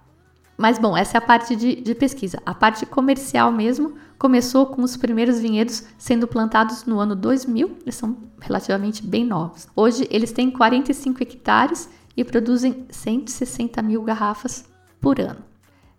[0.55, 2.39] Mas bom, essa é a parte de, de, pesquisa.
[2.45, 7.95] A parte comercial mesmo começou com os primeiros vinhedos sendo plantados no ano 2000, eles
[7.95, 9.67] são relativamente bem novos.
[9.75, 15.39] Hoje eles têm 45 hectares e produzem 160 mil garrafas por ano.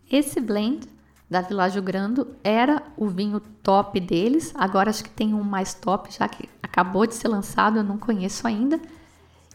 [0.08, 0.86] Esse blend
[1.28, 6.16] da Világio Grando era o vinho top deles, agora acho que tem um mais top,
[6.16, 8.80] já que acabou de ser lançado, eu não conheço ainda.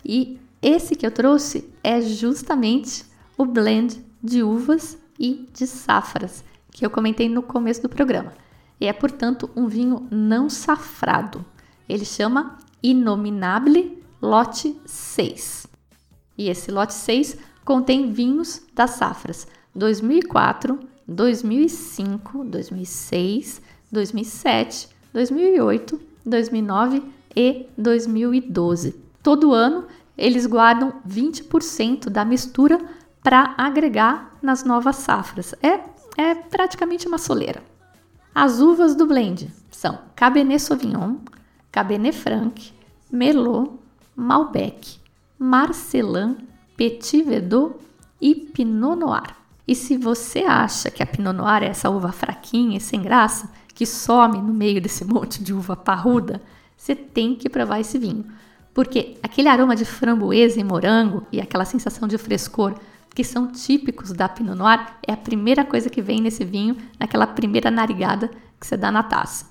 [0.03, 3.05] E esse que eu trouxe é justamente
[3.37, 8.33] o blend de uvas e de safras, que eu comentei no começo do programa.
[8.79, 11.45] E é, portanto, um vinho não safrado.
[11.87, 15.67] Ele chama Inominable Lote 6.
[16.37, 23.61] E esse lote 6 contém vinhos das safras 2004, 2005, 2006,
[23.91, 27.03] 2007, 2008, 2009
[27.35, 28.95] e 2012.
[29.21, 29.85] Todo ano
[30.17, 32.79] eles guardam 20% da mistura
[33.21, 35.53] para agregar nas novas safras.
[35.61, 35.79] É,
[36.19, 37.61] é praticamente uma soleira.
[38.39, 41.15] As uvas do blend são Cabernet Sauvignon,
[41.71, 42.71] Cabernet Franc,
[43.11, 43.71] Merlot,
[44.15, 44.99] Malbec,
[45.39, 46.37] Marcelin,
[46.77, 47.77] Petit Verdot
[48.21, 49.35] e Pinot Noir.
[49.67, 53.49] E se você acha que a Pinot Noir é essa uva fraquinha e sem graça,
[53.73, 56.39] que some no meio desse monte de uva parruda,
[56.77, 58.23] você tem que provar esse vinho.
[58.71, 62.75] Porque aquele aroma de framboesa e morango e aquela sensação de frescor
[63.17, 67.25] que são típicos da Pinot Noir, é a primeira coisa que vem nesse vinho, naquela
[67.25, 69.47] primeira narigada que você dá na taça.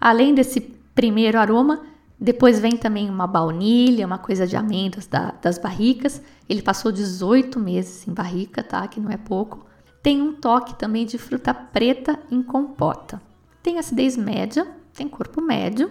[0.00, 0.60] Além desse
[0.94, 1.80] primeiro aroma,
[2.16, 6.22] depois vem também uma baunilha, uma coisa de amêndoas da, das barricas.
[6.48, 8.86] Ele passou 18 meses em barrica, tá?
[8.86, 9.66] Que não é pouco.
[10.00, 13.20] Tem um toque também de fruta preta em compota.
[13.64, 15.90] Tem acidez média, tem corpo médio.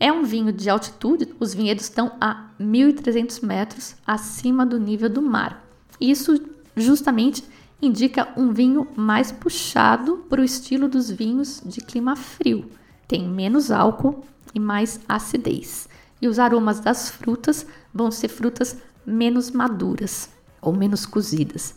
[0.00, 5.20] É um vinho de altitude, os vinhedos estão a 1.300 metros acima do nível do
[5.20, 5.65] mar.
[6.00, 6.40] Isso
[6.76, 7.44] justamente
[7.80, 12.70] indica um vinho mais puxado para o estilo dos vinhos de clima frio.
[13.06, 14.24] Tem menos álcool
[14.54, 15.88] e mais acidez.
[16.20, 20.30] E os aromas das frutas vão ser frutas menos maduras
[20.60, 21.74] ou menos cozidas.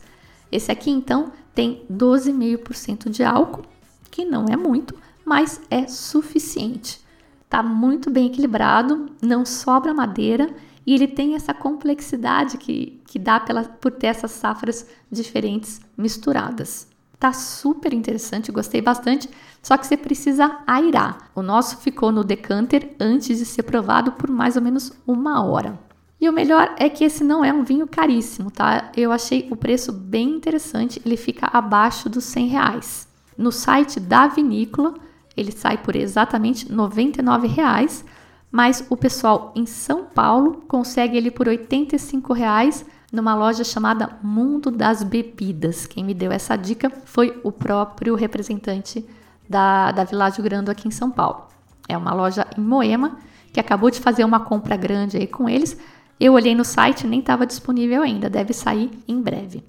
[0.50, 3.64] Esse aqui então tem 12,5% de álcool,
[4.10, 7.00] que não é muito, mas é suficiente.
[7.48, 10.48] Tá muito bem equilibrado, não sobra madeira
[10.86, 16.88] e ele tem essa complexidade que, que dá pela, por ter essas safras diferentes misturadas.
[17.18, 19.28] Tá super interessante, gostei bastante,
[19.62, 21.30] só que você precisa airar.
[21.34, 25.78] O nosso ficou no decanter antes de ser provado por mais ou menos uma hora.
[26.18, 28.90] E o melhor é que esse não é um vinho caríssimo, tá?
[28.96, 33.08] Eu achei o preço bem interessante, ele fica abaixo dos 100 reais.
[33.36, 34.94] No site da vinícola,
[35.36, 38.04] ele sai por exatamente 99 reais,
[38.50, 44.70] mas o pessoal em São Paulo consegue ele por 85 reais numa loja chamada Mundo
[44.70, 45.86] das Bebidas.
[45.86, 49.04] Quem me deu essa dica foi o próprio representante
[49.48, 51.46] da, da Világio Grando aqui em São Paulo.
[51.88, 53.18] É uma loja em Moema
[53.52, 55.76] que acabou de fazer uma compra grande aí com eles.
[56.18, 59.64] Eu olhei no site, nem estava disponível ainda, deve sair em breve.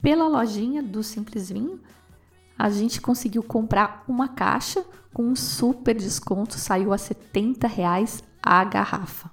[0.00, 1.80] Pela lojinha do Simples Vinho,
[2.56, 4.84] a gente conseguiu comprar uma caixa
[5.16, 9.30] com um super desconto, saiu a 70 reais a garrafa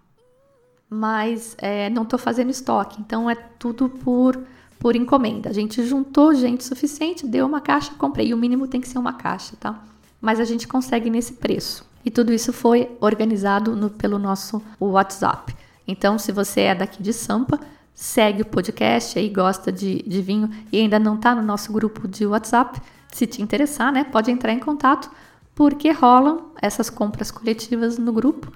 [0.93, 4.39] mas é, não estou fazendo estoque, então é tudo por,
[4.77, 5.49] por encomenda.
[5.49, 8.27] A gente juntou gente suficiente, deu uma caixa, comprei.
[8.27, 9.83] E o mínimo tem que ser uma caixa, tá?
[10.21, 11.83] Mas a gente consegue nesse preço.
[12.05, 15.55] E tudo isso foi organizado no, pelo nosso WhatsApp.
[15.87, 17.59] Então, se você é daqui de Sampa,
[17.95, 22.07] segue o podcast aí, gosta de, de vinho e ainda não está no nosso grupo
[22.07, 22.79] de WhatsApp,
[23.11, 25.09] se te interessar, né, pode entrar em contato,
[25.55, 28.51] porque rolam essas compras coletivas no grupo.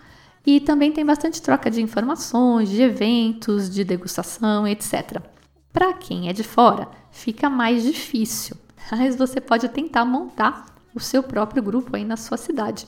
[0.45, 5.21] E também tem bastante troca de informações, de eventos, de degustação, etc.
[5.73, 8.55] Para quem é de fora, fica mais difícil,
[8.89, 12.87] mas você pode tentar montar o seu próprio grupo aí na sua cidade.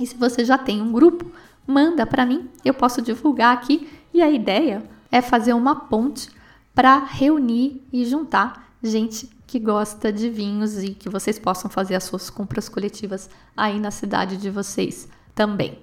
[0.00, 1.32] E se você já tem um grupo,
[1.66, 3.88] manda para mim, eu posso divulgar aqui.
[4.12, 6.28] E a ideia é fazer uma ponte
[6.74, 12.04] para reunir e juntar gente que gosta de vinhos e que vocês possam fazer as
[12.04, 15.78] suas compras coletivas aí na cidade de vocês também.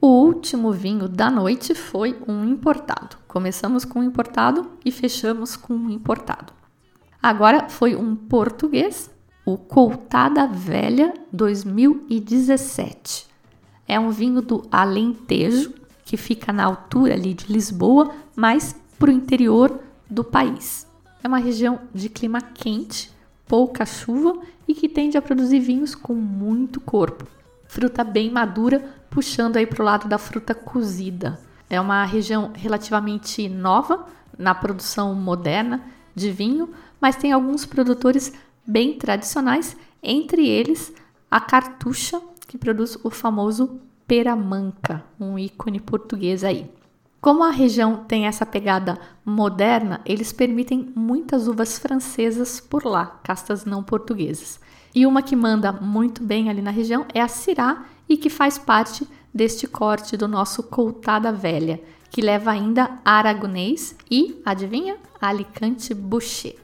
[0.00, 3.16] O último vinho da noite foi um importado.
[3.26, 6.52] Começamos com um importado e fechamos com um importado.
[7.22, 9.10] Agora foi um português,
[9.44, 13.26] o Coutada Velha 2017.
[13.88, 15.72] É um vinho do Alentejo,
[16.04, 20.85] que fica na altura ali de Lisboa, mas para o interior do país.
[21.26, 23.10] É uma região de clima quente,
[23.48, 27.26] pouca chuva e que tende a produzir vinhos com muito corpo.
[27.66, 31.36] Fruta bem madura, puxando aí para o lado da fruta cozida.
[31.68, 34.06] É uma região relativamente nova
[34.38, 35.82] na produção moderna
[36.14, 36.70] de vinho,
[37.00, 38.32] mas tem alguns produtores
[38.64, 40.94] bem tradicionais, entre eles
[41.28, 46.70] a Cartucha, que produz o famoso Peramanca, um ícone português aí.
[47.26, 53.64] Como a região tem essa pegada moderna, eles permitem muitas uvas francesas por lá, castas
[53.64, 54.60] não portuguesas.
[54.94, 58.58] E uma que manda muito bem ali na região é a Syrah e que faz
[58.58, 66.54] parte deste corte do nosso Coutada Velha, que leva ainda aragonês e, adivinha, Alicante Boucher.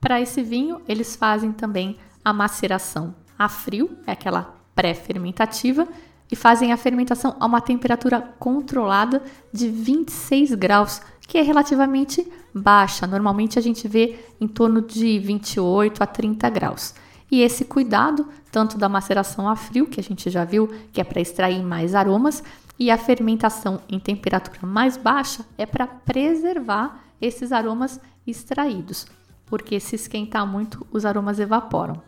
[0.00, 5.86] Para esse vinho, eles fazem também a maceração a frio, é aquela pré-fermentativa,
[6.30, 9.22] e fazem a fermentação a uma temperatura controlada
[9.52, 13.06] de 26 graus, que é relativamente baixa.
[13.06, 16.94] Normalmente a gente vê em torno de 28 a 30 graus.
[17.30, 21.04] E esse cuidado, tanto da maceração a frio, que a gente já viu que é
[21.04, 22.42] para extrair mais aromas,
[22.78, 29.06] e a fermentação em temperatura mais baixa é para preservar esses aromas extraídos,
[29.46, 32.00] porque se esquentar muito, os aromas evaporam.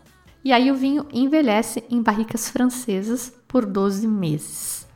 [0.45, 4.86] E aí o vinho envelhece em barricas francesas por 12 meses.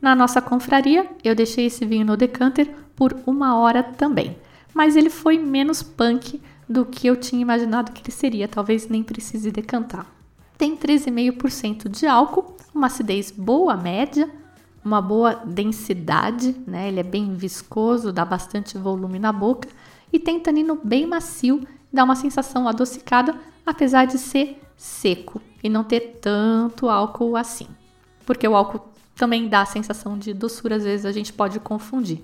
[0.00, 4.36] Na nossa confraria, eu deixei esse vinho no decanter por uma hora também,
[4.72, 9.02] mas ele foi menos punk do que eu tinha imaginado que ele seria, talvez nem
[9.02, 10.06] precise decantar.
[10.56, 14.30] Tem 13,5% de álcool, uma acidez boa, média,
[14.84, 16.88] uma boa densidade, né?
[16.88, 19.68] Ele é bem viscoso, dá bastante volume na boca
[20.12, 23.34] e tem tanino bem macio, dá uma sensação adocicada,
[23.64, 27.66] apesar de ser seco e não ter tanto álcool assim.
[28.24, 32.22] Porque o álcool também dá a sensação de doçura, às vezes a gente pode confundir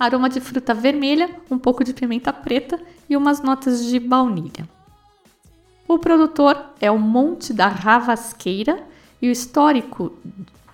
[0.00, 4.66] aroma de fruta vermelha, um pouco de pimenta preta e umas notas de baunilha.
[5.86, 8.82] O produtor é o Monte da Ravasqueira
[9.20, 10.14] e o histórico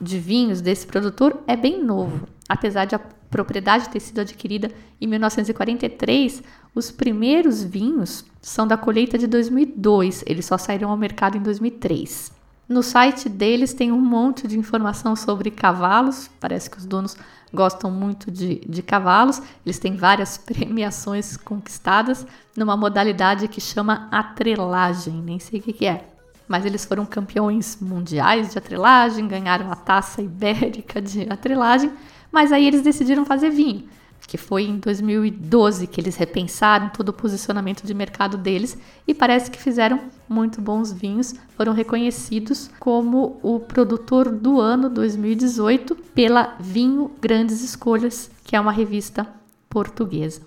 [0.01, 2.29] de vinhos desse produtor é bem novo.
[2.49, 2.95] Apesar de
[3.37, 6.43] propriedade ter sido adquirida em 1943,
[6.75, 12.33] os primeiros vinhos são da colheita de 2002, eles só saíram ao mercado em 2003.
[12.67, 17.15] No site deles tem um monte de informação sobre cavalos, parece que os donos
[17.53, 19.41] gostam muito de, de cavalos.
[19.65, 22.27] Eles têm várias premiações conquistadas
[22.57, 26.09] numa modalidade que chama atrelagem, nem sei o que, que é.
[26.49, 31.93] mas eles foram campeões mundiais de atrelagem, ganharam a taça ibérica de atrelagem,
[32.31, 33.89] mas aí eles decidiram fazer vinho,
[34.27, 39.51] que foi em 2012 que eles repensaram todo o posicionamento de mercado deles e parece
[39.51, 47.13] que fizeram muito bons vinhos, foram reconhecidos como o produtor do ano 2018 pela Vinho
[47.21, 49.27] Grandes Escolhas, que é uma revista
[49.69, 50.43] portuguesa.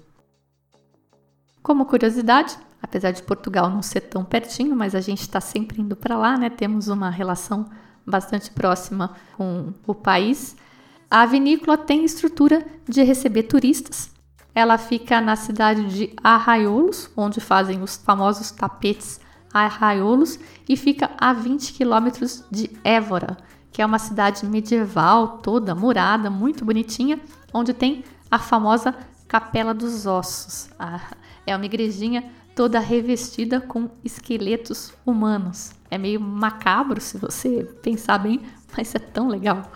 [1.61, 5.95] Como curiosidade, apesar de Portugal não ser tão pertinho, mas a gente está sempre indo
[5.95, 6.49] para lá, né?
[6.49, 7.69] Temos uma relação
[8.05, 10.55] bastante próxima com o país.
[11.11, 14.11] A vinícola tem estrutura de receber turistas.
[14.53, 19.19] Ela fica na cidade de Arraiolos, onde fazem os famosos tapetes
[19.51, 23.37] Arraiolos, e fica a 20 quilômetros de Évora,
[23.71, 27.19] que é uma cidade medieval, toda murada, muito bonitinha,
[27.51, 28.93] onde tem a famosa
[29.27, 30.69] Capela dos Ossos.
[30.77, 31.01] Ah,
[31.43, 35.71] é uma igrejinha toda revestida com esqueletos humanos.
[35.89, 38.41] É meio macabro se você pensar bem,
[38.77, 39.71] mas é tão legal.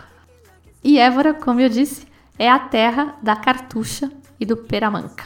[0.84, 2.06] E Évora, como eu disse,
[2.38, 5.26] é a terra da cartucha e do peramanca.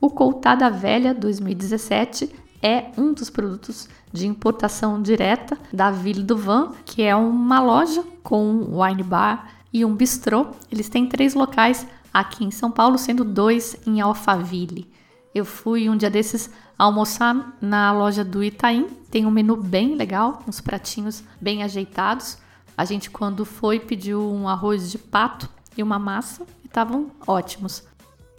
[0.00, 6.72] O Coutada Velha 2017 é um dos produtos de importação direta da Ville do Van,
[6.84, 10.48] que é uma loja com um wine bar e um bistrô.
[10.72, 14.90] Eles têm três locais aqui em São Paulo, sendo dois em Alphaville.
[15.34, 18.86] Eu fui um dia desses almoçar na loja do Itaim.
[19.10, 22.38] Tem um menu bem legal, uns pratinhos bem ajeitados.
[22.76, 27.82] A gente, quando foi, pediu um arroz de pato e uma massa e estavam ótimos.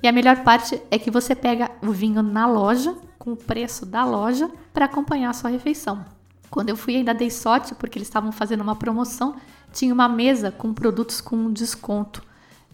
[0.01, 3.85] E a melhor parte é que você pega o vinho na loja, com o preço
[3.85, 6.05] da loja, para acompanhar a sua refeição.
[6.49, 9.35] Quando eu fui, ainda dei sorte, porque eles estavam fazendo uma promoção.
[9.73, 12.21] Tinha uma mesa com produtos com desconto.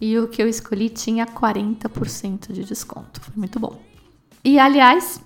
[0.01, 3.22] E o que eu escolhi tinha 40% de desconto.
[3.22, 3.80] Foi muito bom.
[4.43, 5.22] E aliás,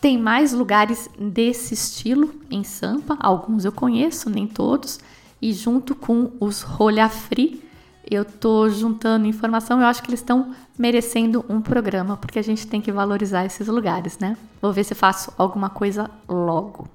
[0.00, 4.98] tem mais lugares desse estilo em Sampa, alguns eu conheço, nem todos,
[5.40, 7.64] e junto com os Rolha Free,
[8.08, 12.64] eu tô juntando informação, eu acho que eles estão merecendo um programa, porque a gente
[12.66, 14.36] tem que valorizar esses lugares, né?
[14.62, 16.88] Vou ver se faço alguma coisa logo.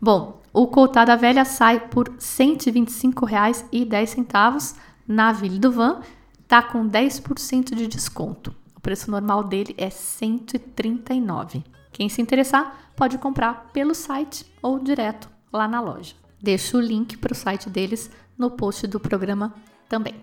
[0.00, 4.74] Bom, o Coutada Velha sai por R$ 125,10
[5.06, 6.00] na Ville do Van,
[6.48, 8.54] tá com 10% de desconto
[8.86, 11.64] preço normal dele é 139.
[11.90, 16.14] Quem se interessar pode comprar pelo site ou direto lá na loja.
[16.40, 19.54] Deixo o link para o site deles no post do programa
[19.88, 20.14] também.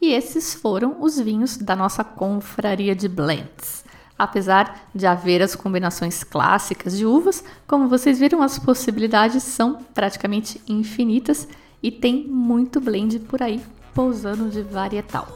[0.00, 3.84] E esses foram os vinhos da nossa confraria de blends.
[4.18, 10.60] Apesar de haver as combinações clássicas de uvas, como vocês viram, as possibilidades são praticamente
[10.68, 11.48] infinitas
[11.82, 13.62] e tem muito blend por aí
[13.94, 15.26] pousando de varietal.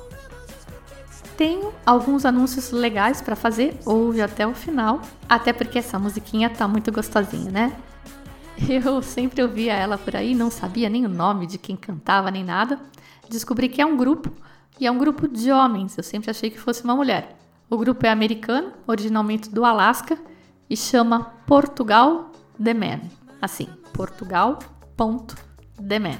[1.36, 6.68] Tenho alguns anúncios legais para fazer, ouve até o final, até porque essa musiquinha tá
[6.68, 7.76] muito gostosinha, né?
[8.68, 12.44] Eu sempre ouvia ela por aí, não sabia nem o nome de quem cantava nem
[12.44, 12.78] nada.
[13.28, 14.32] Descobri que é um grupo
[14.78, 15.96] e é um grupo de homens.
[15.96, 17.36] Eu sempre achei que fosse uma mulher.
[17.68, 20.18] O grupo é americano, originalmente do Alasca
[20.68, 22.30] e chama Portugal
[22.62, 23.00] The Man.
[23.40, 24.58] Assim, Portugal.
[25.88, 26.18] The Man.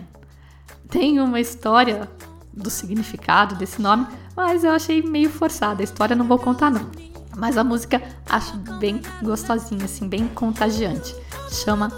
[0.91, 2.11] Tem uma história
[2.53, 4.07] do significado desse nome,
[4.37, 5.81] mas eu achei meio forçada.
[5.81, 6.91] A história não vou contar não.
[7.37, 11.15] Mas a música acho bem gostosinha, assim, bem contagiante.
[11.51, 11.89] Chama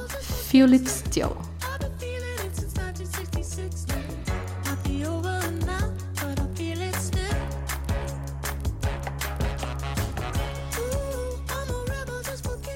[0.48, 1.36] Feel It Still.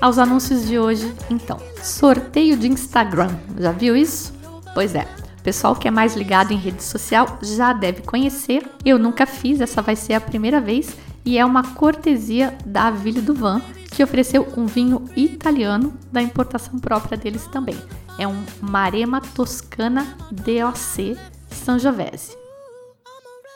[0.01, 1.61] Aos anúncios de hoje, então.
[1.81, 3.31] Sorteio de Instagram.
[3.57, 4.33] Já viu isso?
[4.75, 5.07] Pois é,
[5.45, 8.68] pessoal que é mais ligado em rede social já deve conhecer.
[8.85, 13.21] Eu nunca fiz, essa vai ser a primeira vez e é uma cortesia da Ville
[13.21, 17.76] do Van, que ofereceu um vinho italiano da importação própria deles também.
[18.18, 21.16] É um Marema Toscana DOC
[21.51, 22.36] Sangiovese.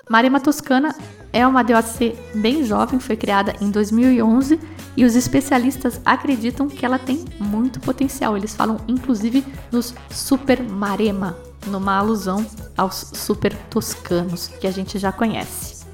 [0.08, 0.94] Marema Toscana
[1.32, 4.60] é uma DOC bem jovem, foi criada em 2011
[4.96, 8.36] e os especialistas acreditam que ela tem muito potencial.
[8.36, 15.10] Eles falam inclusive nos Super Marema, numa alusão aos super toscanos que a gente já
[15.10, 15.84] conhece.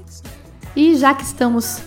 [0.75, 1.81] E já que estamos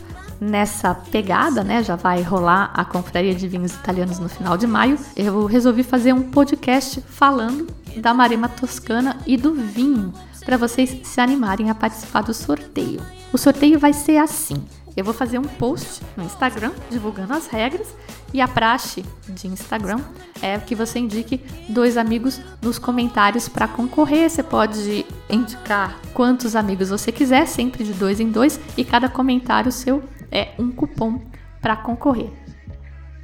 [0.45, 4.99] nessa pegada, né, já vai rolar a Confraria de Vinhos Italianos no final de maio,
[5.17, 7.67] eu resolvi fazer um podcast falando
[7.97, 10.13] da Marema Toscana e do vinho,
[10.45, 13.01] para vocês se animarem a participar do sorteio.
[13.33, 14.63] O sorteio vai ser assim:
[14.97, 17.95] eu vou fazer um post no Instagram divulgando as regras
[18.33, 20.01] e a praxe de Instagram
[20.43, 24.29] é que você indique dois amigos nos comentários para concorrer.
[24.29, 29.71] Você pode indicar quantos amigos você quiser, sempre de dois em dois, e cada comentário
[29.71, 31.21] seu é um cupom
[31.61, 32.31] para concorrer.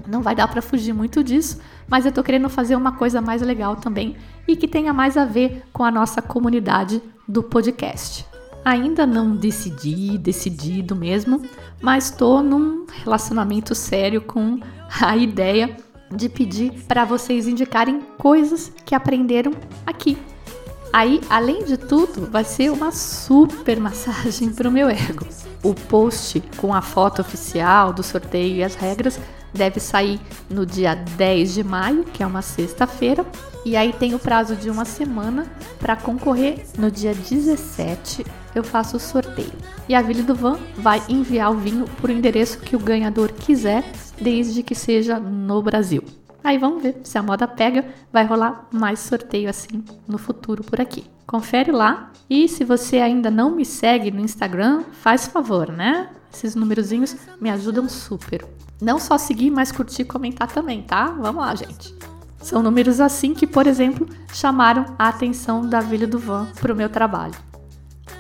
[0.07, 3.43] Não vai dar para fugir muito disso, mas eu tô querendo fazer uma coisa mais
[3.43, 4.17] legal também
[4.47, 8.30] e que tenha mais a ver com a nossa comunidade do podcast.
[8.65, 11.43] Ainda não decidi, decidido mesmo,
[11.81, 14.61] mas estou num relacionamento sério com
[15.01, 15.77] a ideia
[16.11, 19.53] de pedir para vocês indicarem coisas que aprenderam
[19.87, 20.19] aqui.
[20.93, 25.25] Aí, além de tudo, vai ser uma super massagem para o meu ego.
[25.63, 29.21] O post com a foto oficial do sorteio e as regras
[29.53, 33.25] deve sair no dia 10 de maio, que é uma sexta-feira,
[33.65, 35.47] e aí tem o prazo de uma semana
[35.79, 36.65] para concorrer.
[36.79, 38.25] No dia 17
[38.55, 39.53] eu faço o sorteio.
[39.89, 43.85] E a Vila do Van vai enviar o vinho por endereço que o ganhador quiser,
[44.21, 46.03] desde que seja no Brasil.
[46.43, 50.81] Aí vamos ver se a moda pega, vai rolar mais sorteio assim no futuro por
[50.81, 51.05] aqui.
[51.27, 52.11] Confere lá.
[52.29, 56.09] E se você ainda não me segue no Instagram, faz favor, né?
[56.33, 58.47] Esses numerozinhos me ajudam super.
[58.81, 61.07] Não só seguir, mas curtir e comentar também, tá?
[61.07, 61.95] Vamos lá, gente.
[62.43, 66.77] São números assim que, por exemplo, chamaram a atenção da Vila do Van para o
[66.77, 67.35] meu trabalho.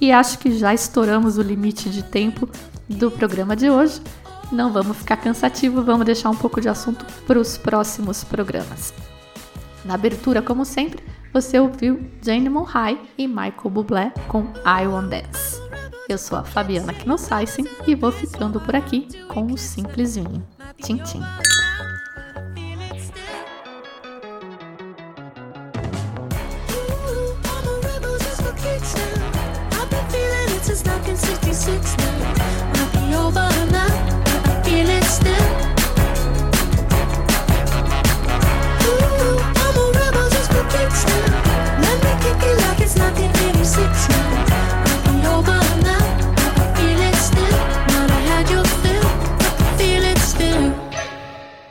[0.00, 2.48] E acho que já estouramos o limite de tempo
[2.88, 4.02] do programa de hoje.
[4.50, 8.92] Não vamos ficar cansativo, vamos deixar um pouco de assunto para os próximos programas.
[9.84, 11.00] Na abertura, como sempre,
[11.32, 15.61] você ouviu Jane Monhai e Michael Bublé com I Want Dance.
[16.12, 20.46] Eu sou a Fabiana Knossaisen e vou ficando por aqui com o Simples Vinho.
[20.76, 21.22] Tchim, tchim.
[30.62, 33.08] Since 1966 now.
[33.08, 33.51] Be over